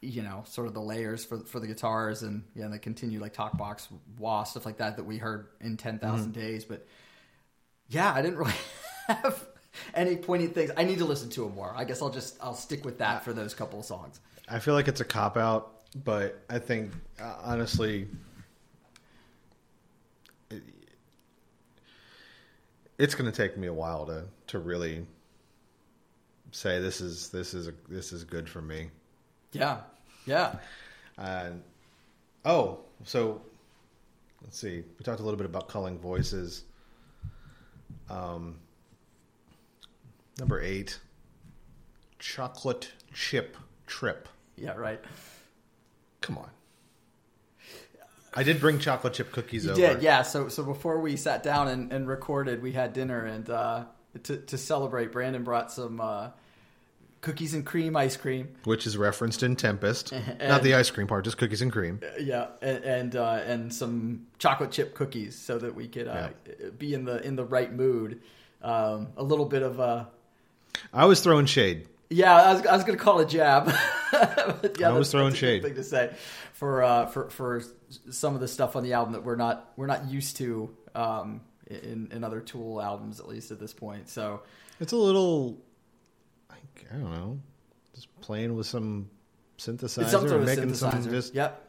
[0.02, 3.22] you know sort of the layers for for the guitars and yeah, and the continued
[3.22, 5.98] like talk box wah stuff like that that we heard in ten
[6.32, 6.64] days.
[6.64, 6.86] But
[7.90, 8.54] yeah, I didn't really
[9.08, 9.44] have
[9.96, 10.72] any poignant things.
[10.78, 11.74] I need to listen to them more.
[11.76, 14.20] I guess I'll just I'll stick with that for those couple of songs.
[14.48, 18.08] I feel like it's a cop out, but I think uh, honestly,
[23.02, 25.08] it's going to take me a while to to really
[26.52, 28.92] say this is this is a, this is good for me.
[29.54, 29.80] Yeah,
[30.28, 30.56] yeah,
[31.18, 31.64] And
[32.46, 33.42] oh, so
[34.44, 34.84] let's see.
[34.98, 36.64] We talked a little bit about culling voices.
[38.10, 38.58] Um,
[40.38, 41.00] number eight,
[42.20, 44.30] chocolate chip trip.
[44.56, 44.74] yeah.
[44.76, 45.02] Right.
[46.22, 46.50] Come on.
[48.34, 49.80] I did bring chocolate chip cookies You over.
[49.82, 50.22] did, yeah.
[50.22, 53.84] So so before we sat down and, and recorded, we had dinner and uh,
[54.24, 56.30] to to celebrate, Brandon brought some uh,
[57.22, 58.50] cookies and cream ice cream.
[58.64, 60.14] Which is referenced in Tempest.
[60.40, 62.00] Not the ice cream part, just cookies and cream.
[62.20, 66.30] Yeah, and and, uh, and some chocolate chip cookies so that we could uh,
[66.78, 68.22] be in the in the right mood.
[68.62, 70.06] Um, a little bit of uh,
[70.94, 71.88] I was throwing shade.
[72.10, 73.72] yeah, I was, I was going to call it a jab.
[74.78, 75.64] Yeah, I was throwing a shade.
[75.64, 76.14] Thing to say
[76.62, 77.64] for uh, for for
[78.12, 81.42] some of the stuff on the album that we're not we're not used to um,
[81.66, 84.08] in in other Tool albums at least at this point.
[84.10, 84.44] So
[84.80, 85.58] It's a little,
[86.52, 86.56] I
[86.92, 87.40] don't know,
[87.96, 89.10] just playing with some
[89.58, 91.10] synthesizer, it's some sort of making some synthesizer.
[91.10, 91.34] just.
[91.34, 91.68] Yep.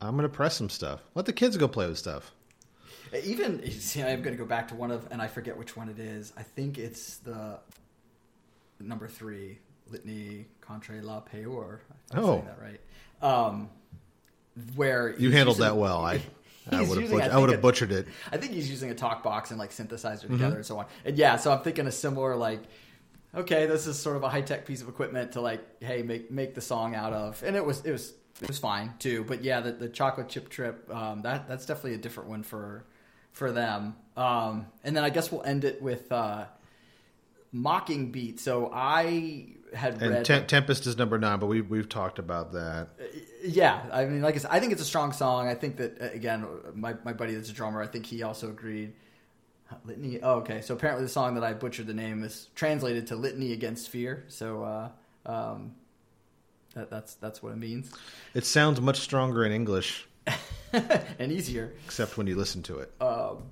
[0.00, 1.00] I'm gonna press some stuff.
[1.16, 2.30] Let the kids go play with stuff.
[3.24, 5.88] Even see, I'm going to go back to one of, and I forget which one
[5.88, 6.32] it is.
[6.36, 7.58] I think it's the
[8.78, 9.58] number three
[9.90, 11.80] Litanie contre la peur.
[12.12, 12.26] If I'm Oh.
[12.36, 12.80] saying that right.
[13.20, 13.68] Um,
[14.74, 16.04] where You handled using- that well.
[16.04, 16.20] I,
[16.72, 18.06] I would have, using, butch- I would have butchered it.
[18.30, 20.32] I think he's using a talk box and like synthesizer Mm-hmm.
[20.34, 20.86] together and so on.
[21.04, 22.60] And yeah, so I'm thinking a similar like,
[23.34, 26.30] okay, this is sort of a high tech piece of equipment to like, hey, make
[26.30, 29.24] make the song out of, and it was it was it was fine too.
[29.24, 32.84] But yeah, the, the chocolate chip trip, um, that that's definitely a different one for
[33.32, 33.96] for them.
[34.16, 36.44] Um, and then I guess we'll end it with uh,
[37.54, 38.38] Mockingbeat.
[38.38, 42.52] So I had And read Tem- Tempest is number nine, but we we've talked about
[42.52, 42.88] that.
[43.44, 45.48] yeah, I mean, like I said, I think it's a strong song.
[45.48, 48.48] I think that uh, again, my my buddy that's a drummer, I think he also
[48.48, 48.92] agreed.
[49.84, 50.18] Litany.
[50.20, 50.62] Oh, okay.
[50.62, 54.24] So apparently, the song that I butchered the name is translated to "Litany Against Fear."
[54.26, 54.88] So uh,
[55.26, 55.76] um,
[56.74, 57.92] that, that's that's what it means.
[58.34, 60.08] It sounds much stronger in English.
[60.72, 61.72] and easier.
[61.86, 62.92] except when you listen to it.
[63.00, 63.44] Um,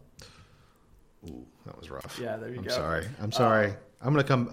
[1.28, 2.18] Ooh, that was rough.
[2.20, 2.70] Yeah, there you I'm go.
[2.70, 3.07] sorry.
[3.20, 3.74] I'm sorry.
[4.01, 4.51] I'm gonna come.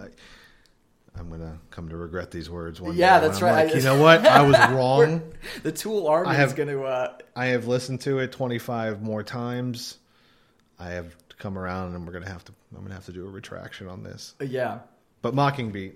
[1.17, 3.27] I'm gonna come to regret these words one Yeah, day.
[3.27, 3.67] that's right.
[3.67, 4.25] like, you know what?
[4.27, 5.21] I was wrong.
[5.63, 6.83] The Tool Army I is have- going to.
[6.83, 9.97] Uh, I have listened to it 25 more times.
[10.79, 12.53] I have come around, and we're gonna have to.
[12.75, 14.33] I'm gonna have to do a retraction on this.
[14.41, 14.79] yeah,
[15.21, 15.93] But Mockingbeat.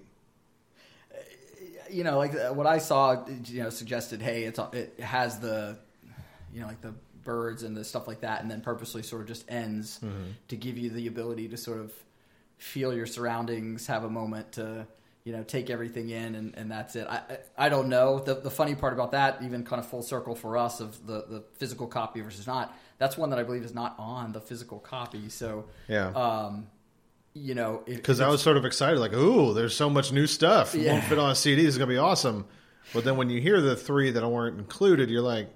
[1.89, 5.78] you know, like uh, what I saw, you know, suggested, hey, it's it has the,
[6.54, 6.93] you know, like the
[7.24, 10.00] birds and the stuff like that, and then purposely sort of just ends
[10.47, 11.91] to give you the ability to sort of
[12.60, 14.86] feel your surroundings, have a moment to,
[15.24, 17.07] you know, take everything in, and, and that's it.
[17.07, 18.20] I I don't know.
[18.20, 21.26] The the funny part about that, even kind of full circle for us of the
[21.28, 24.80] the physical copy versus not, that's one that I believe is not on the physical
[24.80, 25.30] copy.
[25.30, 26.10] So Yeah.
[26.10, 26.68] um,
[27.34, 30.76] you know, because I was sort of excited, like, "Ooh, there's so much new stuff.
[30.76, 30.93] Yeah.
[30.93, 31.66] won't fit on a CD.
[31.66, 32.45] It's gonna be awesome."
[32.93, 35.47] But then when you hear the three that weren't included, you're like,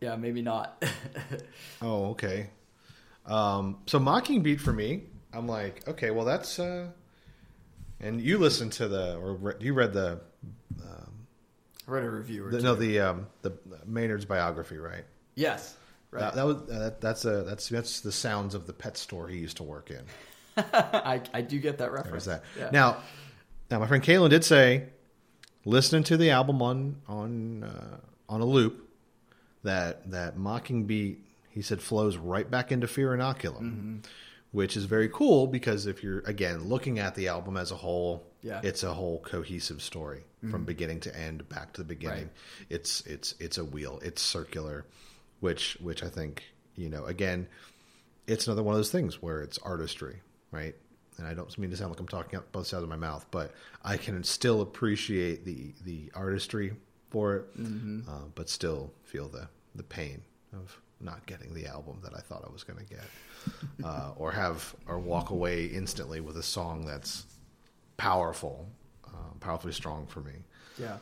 [0.00, 0.82] yeah, maybe not.
[1.82, 2.50] Oh, okay.
[3.26, 5.02] Um, so Mockingbeat for me,
[5.32, 6.58] I'm like, okay, well that's.
[6.58, 6.88] Uh,
[8.00, 10.20] and you listened to the or re- you read the,
[10.80, 12.64] I read a review or the two.
[12.64, 13.52] no the um, the
[13.86, 15.04] Maynard's biography, right?
[15.34, 15.74] Yes.
[16.10, 16.20] Right.
[16.20, 19.28] That, that was uh, that, that's a that's that's the sounds of the pet store
[19.28, 20.02] he used to work in.
[20.56, 22.24] I, I do get that There's reference.
[22.26, 22.42] that.
[22.58, 22.70] Yeah.
[22.72, 22.96] Now,
[23.70, 24.84] now my friend Kaylin did say,
[25.64, 27.96] listening to the album on on uh,
[28.28, 28.88] on a loop,
[29.64, 31.16] that that Mockingbeat
[31.50, 33.96] he said flows right back into Fear Inoculum, Mm-hmm.
[34.52, 38.24] Which is very cool because if you're again looking at the album as a whole,
[38.42, 38.54] Yeah.
[38.58, 38.66] Mm-hmm.
[38.66, 42.24] it's a whole cohesive story from beginning to end, back to the beginning.
[42.26, 42.70] Right.
[42.70, 43.98] It's it's it's a wheel.
[44.02, 44.86] It's circular,
[45.40, 46.44] which which I think
[46.76, 47.48] you know again
[48.26, 50.20] it's another one of those things where it's artistry,
[50.52, 50.74] right?
[51.18, 53.26] And I don't mean to sound like I'm talking out both sides of my mouth,
[53.32, 56.72] but I can still appreciate the the artistry
[57.10, 57.44] for it,
[58.08, 60.22] uh, but still feel the the pain
[60.52, 63.04] of not getting the album that I thought I was going to get,
[63.84, 67.26] uh, or have or walk away instantly with a song that's
[67.96, 68.66] powerful,
[69.06, 69.10] uh,
[69.40, 70.32] powerfully strong for me.
[70.78, 70.96] Yeah.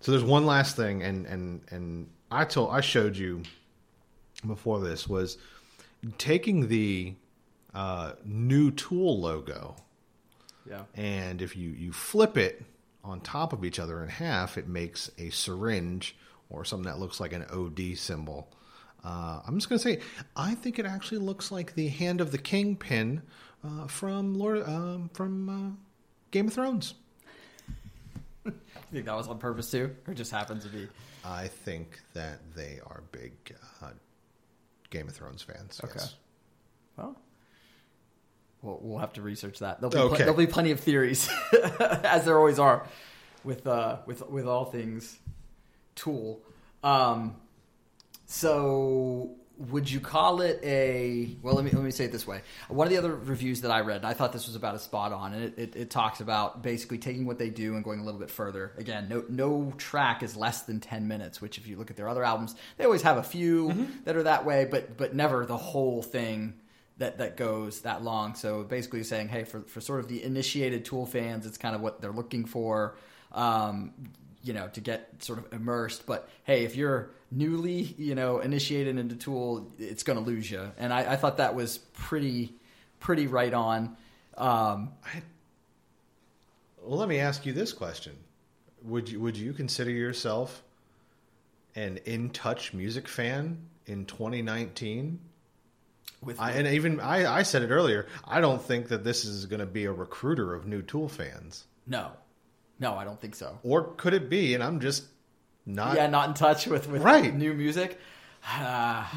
[0.00, 3.42] So there's one last thing, and and and I told I showed you
[4.46, 5.38] before this was
[6.18, 7.14] taking the
[7.72, 9.76] uh, new Tool logo,
[10.68, 10.82] Yeah.
[10.94, 12.62] and if you you flip it
[13.02, 16.16] on top of each other in half, it makes a syringe
[16.50, 18.50] or something that looks like an OD symbol.
[19.04, 20.00] Uh, I'm just going to say,
[20.34, 23.22] I think it actually looks like the hand of the king pin
[23.62, 25.82] uh, from Lord um, from uh,
[26.30, 26.94] Game of Thrones.
[28.44, 28.52] You
[28.92, 30.88] think that was on purpose too, or just happens to be?
[31.24, 33.32] I think that they are big
[33.82, 33.88] uh,
[34.90, 35.80] Game of Thrones fans.
[35.82, 35.94] Okay.
[35.96, 36.14] Yes.
[36.96, 37.16] Well,
[38.62, 39.80] we'll, we'll have to research that.
[39.80, 41.28] There'll be, pl- there'll be plenty of theories,
[41.80, 42.86] as there always are,
[43.42, 45.18] with uh, with with all things
[45.94, 46.40] Tool.
[46.82, 47.36] Um,
[48.26, 51.36] so, would you call it a?
[51.42, 52.42] Well, let me let me say it this way.
[52.68, 55.12] One of the other reviews that I read, I thought this was about a spot
[55.12, 58.04] on, and it, it, it talks about basically taking what they do and going a
[58.04, 58.72] little bit further.
[58.78, 61.40] Again, no no track is less than ten minutes.
[61.40, 64.24] Which, if you look at their other albums, they always have a few that are
[64.24, 66.54] that way, but but never the whole thing
[66.98, 68.34] that that goes that long.
[68.34, 71.80] So basically saying, hey, for for sort of the initiated Tool fans, it's kind of
[71.80, 72.96] what they're looking for.
[73.32, 73.92] Um,
[74.42, 76.06] you know, to get sort of immersed.
[76.06, 80.70] But hey, if you're newly, you know, initiated into Tool, it's going to lose you.
[80.78, 82.54] And I, I thought that was pretty,
[83.00, 83.96] pretty right on.
[84.36, 84.92] Um,
[86.82, 88.16] Well, let me ask you this question:
[88.82, 90.62] Would you would you consider yourself
[91.74, 95.18] an in touch music fan in 2019?
[96.22, 98.06] with I, and even I, I said it earlier.
[98.26, 101.64] I don't think that this is going to be a recruiter of new Tool fans,
[101.86, 102.10] no,
[102.78, 103.58] no, I don't think so.
[103.62, 104.54] or could it be?
[104.54, 105.04] And I'm just
[105.66, 105.96] not.
[105.96, 107.34] yeah, not in touch with with Right.
[107.34, 107.98] new music.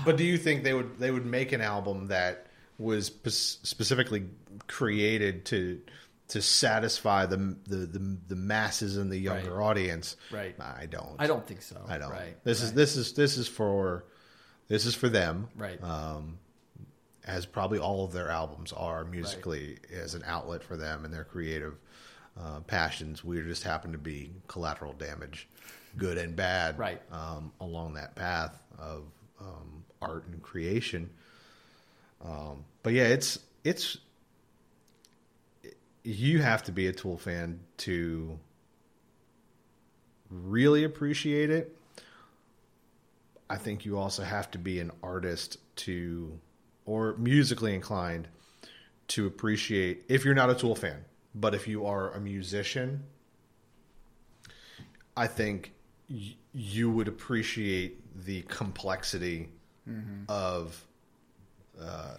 [0.05, 4.29] But do you think they would they would make an album that was specifically
[4.67, 5.81] created to
[6.29, 7.37] to satisfy the
[7.67, 9.65] the the, the masses and the younger Right.
[9.65, 10.15] audience?
[10.31, 10.55] Right.
[10.59, 11.15] I don't.
[11.19, 11.83] I don't think so.
[11.87, 12.11] I don't.
[12.11, 12.41] Right.
[12.43, 14.05] This is this is this is for
[14.67, 15.47] this is for them.
[15.55, 15.81] Right.
[15.83, 16.39] Um,
[17.25, 21.25] as probably all of their albums are musically as an outlet for them and their
[21.25, 21.75] creative
[22.39, 23.21] uh, passions.
[23.23, 25.49] We just happen to be collateral damage,
[25.97, 26.77] good and bad.
[26.77, 27.01] Right.
[27.11, 29.03] Um, along that path of
[29.39, 31.09] um, art and creation.
[32.23, 33.97] Um, but yeah, it's it's
[36.03, 38.39] you have to be a Tool fan to
[40.29, 41.75] really appreciate it.
[43.49, 46.39] I think you also have to be an artist to,
[46.85, 48.27] or musically inclined
[49.09, 53.03] to appreciate, if you're not a Tool fan, but if you are a musician,
[55.15, 55.73] I think
[56.09, 59.49] y- you would appreciate the complexity
[59.89, 60.23] Mm-hmm.
[60.27, 60.83] of
[61.81, 62.15] uh,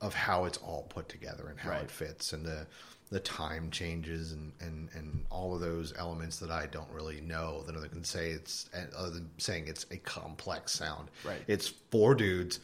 [0.00, 1.82] of how it's all put together and how Right.
[1.84, 2.66] it fits and the
[3.10, 7.62] the time changes and, and, and all of those elements that I don't really know
[7.66, 11.08] that other can say it's other than saying it's a complex sound.
[11.24, 11.40] Right.
[11.46, 12.58] It's four dudes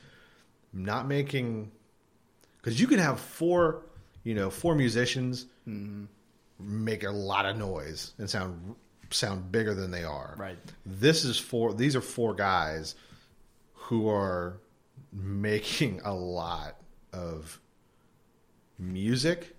[0.73, 1.71] not making
[2.57, 3.83] because you can have four
[4.25, 6.05] you know four musicians Mm-hmm.
[6.59, 8.75] make a lot of noise and sound
[9.11, 10.34] sound bigger than they are.
[10.38, 10.58] Right.
[10.86, 11.74] This is four.
[11.74, 12.94] These are four guys
[13.74, 14.61] who are
[15.12, 16.76] making a lot
[17.12, 17.61] of
[18.78, 19.56] music,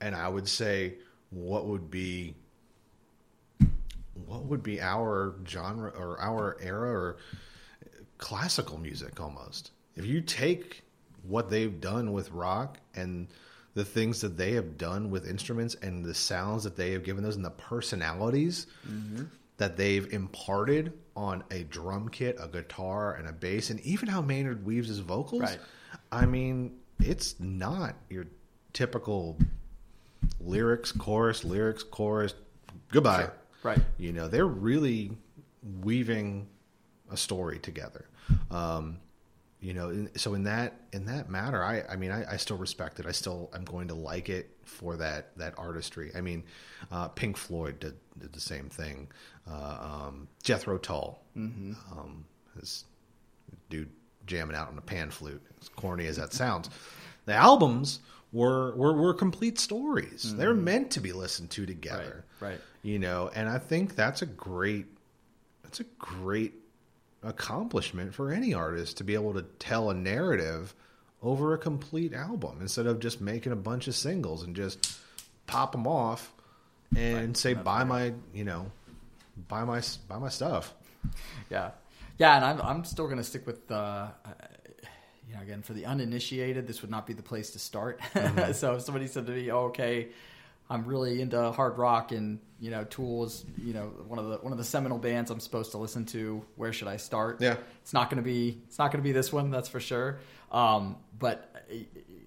[0.00, 0.94] and I would say
[1.30, 2.34] what would be
[4.26, 7.16] what would be our genre or our era or
[8.18, 9.70] classical music almost.
[9.94, 10.82] If you take
[11.22, 13.28] what they've done with rock and
[13.78, 17.22] the things that they have done with instruments and the sounds that they have given
[17.22, 18.66] those and the personalities
[19.56, 24.20] that they've imparted on a drum kit, a guitar, and a bass, and even how
[24.20, 25.42] Maynard weaves his vocals.
[25.42, 25.58] Right.
[26.10, 28.26] I mean, it's not your
[28.72, 29.38] typical
[30.40, 32.34] lyrics, chorus, lyrics, chorus,
[32.90, 33.20] goodbye.
[33.20, 33.34] Sure.
[33.62, 33.80] Right.
[33.96, 35.12] You know, they're really
[35.82, 36.48] weaving
[37.12, 38.08] a story together.
[38.50, 38.98] Um,
[39.60, 43.00] you know, so in that in that matter, I I mean, I, I still respect
[43.00, 43.06] it.
[43.06, 46.12] I still I'm going to like it for that that artistry.
[46.14, 46.44] I mean,
[46.92, 49.08] uh, Pink Floyd did, did the same thing.
[49.50, 52.84] Uh, um, Jethro Tull, um, this
[53.70, 53.90] dude
[54.26, 56.70] jamming out on a pan flute, as corny as that sounds.
[57.24, 58.00] The albums
[58.32, 60.34] were were, were complete stories.
[60.36, 62.60] They're meant to be listened to together Right, right.
[62.82, 64.86] you know and i think that's a great
[65.62, 66.52] that's a great
[67.22, 70.74] accomplishment for any artist to be able to tell a narrative
[71.22, 74.98] over a complete album instead of just making a bunch of singles and just
[75.46, 76.32] pop them off
[76.96, 78.70] and say buy my you know
[79.48, 80.74] buy my buy my stuff.
[81.50, 81.70] Yeah,
[82.18, 84.30] yeah, and I'm I'm still gonna stick with uh, uh,
[85.28, 88.00] you know again for the uninitiated, this would not be the place to start.
[88.52, 90.08] so if somebody said to me, oh, "Okay,
[90.70, 94.36] I'm really into hard rock and you know Tool is you know one of the
[94.38, 97.40] one of the seminal bands I'm supposed to listen to," where should I start?
[97.40, 97.56] Yeah.
[97.82, 100.18] it's not gonna be it's not gonna be this one, that's for sure.
[100.50, 101.64] Um, but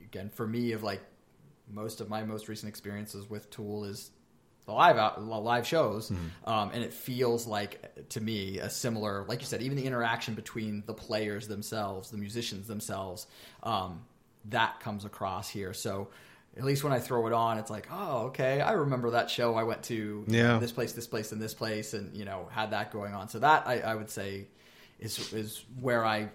[0.04, 1.02] again, for me, of like
[1.70, 4.12] most of my most recent experiences with Tool is
[4.66, 6.12] the live out the live shows,
[6.46, 10.34] um, and it feels like to me a similar, like you said, even the interaction
[10.34, 13.28] between the players themselves, the musicians themselves,
[13.64, 14.02] um,
[14.46, 15.74] that comes across here.
[15.74, 16.08] So.
[16.58, 19.56] At least when I throw it on, it's like, oh, okay, I remember that show
[19.56, 20.26] I went to.
[20.28, 20.60] Yeah.
[20.60, 23.30] this place, this place, and this place, and you know had that going on.
[23.30, 24.48] So that I, I would say
[25.00, 26.30] is is where I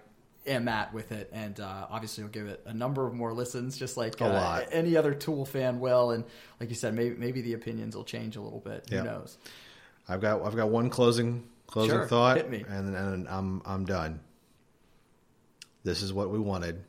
[0.47, 3.77] am at with it, and uh, obviously I'll give it a number of more listens,
[3.77, 6.09] just like A uh, any other Tool fan will.
[6.11, 6.23] And
[6.59, 8.87] like you said, maybe maybe the opinions will change a little bit.
[8.89, 8.99] Yeah.
[8.99, 9.37] Who knows?
[10.09, 14.21] i've got i've got one closing closing Sure, thought and and i'm i'm done
[15.83, 16.81] this is what we wanted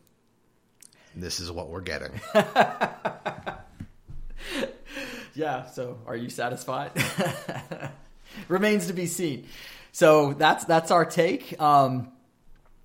[1.15, 2.21] this is what we're getting
[5.39, 5.67] Yeah.
[5.67, 6.91] So, are you satisfied?
[8.49, 9.47] Remains to be seen.
[9.93, 11.61] So that's that's our take.
[11.61, 12.11] Um,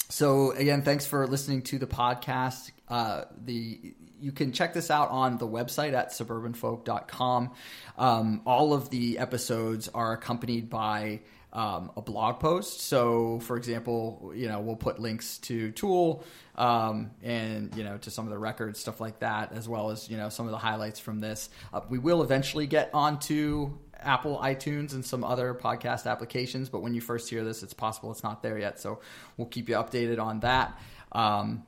[0.10, 2.72] so again, thanks for listening to the podcast.
[2.88, 7.52] Uh, the you can check this out on the website at suburbanfolk.com.
[7.98, 11.22] Um, all of the episodes are accompanied by
[11.54, 12.82] um, a blog post.
[12.82, 16.24] So, for example, you know we'll put links to Tool
[16.56, 20.10] um, and you know to some of the records, stuff like that, as well as
[20.10, 21.50] you know some of the highlights from this.
[21.72, 26.70] Uh, we will eventually get onto Apple iTunes and some other podcast applications.
[26.70, 28.80] But when you first hear this, it's possible it's not there yet.
[28.80, 29.00] So
[29.38, 30.78] we'll keep you updated on that.
[31.12, 31.64] Um,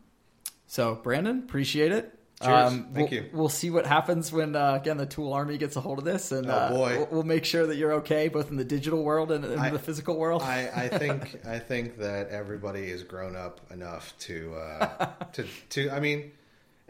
[0.68, 2.15] so Brandon, appreciate it.
[2.44, 2.72] Cheers.
[2.72, 3.30] Um, Thank we'll, you.
[3.32, 6.32] We'll see what happens when uh, again the Tool Army gets a hold of this,
[6.34, 6.98] and Oh, uh, boy.
[6.98, 9.70] we'll, we'll make sure that you're okay both in the digital world and in I-
[9.70, 10.42] the physical world.
[10.42, 15.90] I, I think I think that everybody is grown up enough to uh, to to.
[15.92, 16.32] I mean,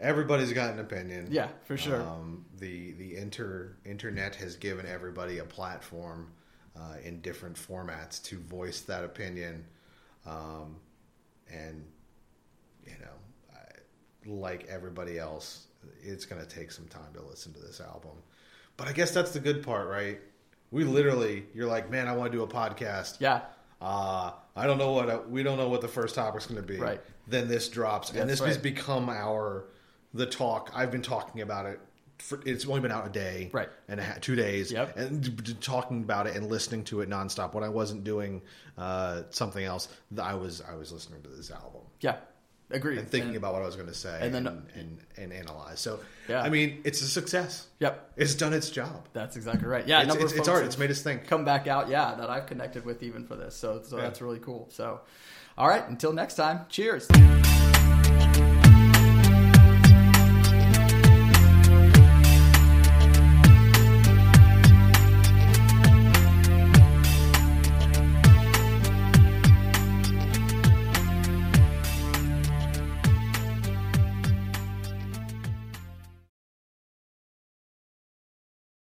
[0.00, 1.28] everybody's got an opinion.
[1.30, 2.02] Yeah, for sure.
[2.02, 6.32] Um, the the inter internet has given everybody a platform
[6.76, 9.64] uh, in different formats to voice that opinion,
[10.26, 10.76] um,
[11.48, 11.84] and
[12.84, 13.12] you know,
[14.26, 15.66] like everybody else,
[16.02, 18.12] it's going to take some time to listen to this album.
[18.76, 20.18] But I guess that's the good part, right?
[20.70, 23.16] We literally, you're like, man, I want to do a podcast.
[23.20, 23.42] yeah,
[23.80, 26.78] Uh, I don't know what we don't know what the first topic's going to be.
[26.78, 27.00] Right.
[27.28, 29.66] Then this drops, and That's this has become our
[30.14, 30.70] the talk.
[30.74, 31.80] I've been talking about it.
[32.18, 33.68] For, it's only been out a day, Right.
[33.88, 34.96] and a two days, Yep.
[34.96, 37.52] and talking about it and listening to it nonstop.
[37.52, 38.40] When I wasn't doing
[38.78, 39.88] uh, something else,
[40.20, 41.82] I was I was listening to this album.
[42.00, 42.16] yeah,
[42.70, 42.98] Agreed.
[42.98, 45.32] and thinking And- about what I was going to say and and, then- and, and,
[45.32, 45.78] analyze.
[45.80, 46.42] So, Yeah.
[46.42, 47.66] I mean, it's a success.
[47.78, 48.12] Yep.
[48.16, 49.06] It's done its job.
[49.12, 49.86] That's exactly right.
[49.86, 50.64] Yeah, It's, it's, it's art.
[50.64, 51.26] It's made us think.
[51.28, 51.88] come back out.
[51.88, 53.54] Yeah, that I've connected with even for this.
[53.54, 54.02] So, so Yeah.
[54.04, 54.66] that's really cool.
[54.70, 55.00] So,
[55.56, 55.88] all right.
[55.88, 56.66] Until next time.
[56.68, 57.06] Cheers.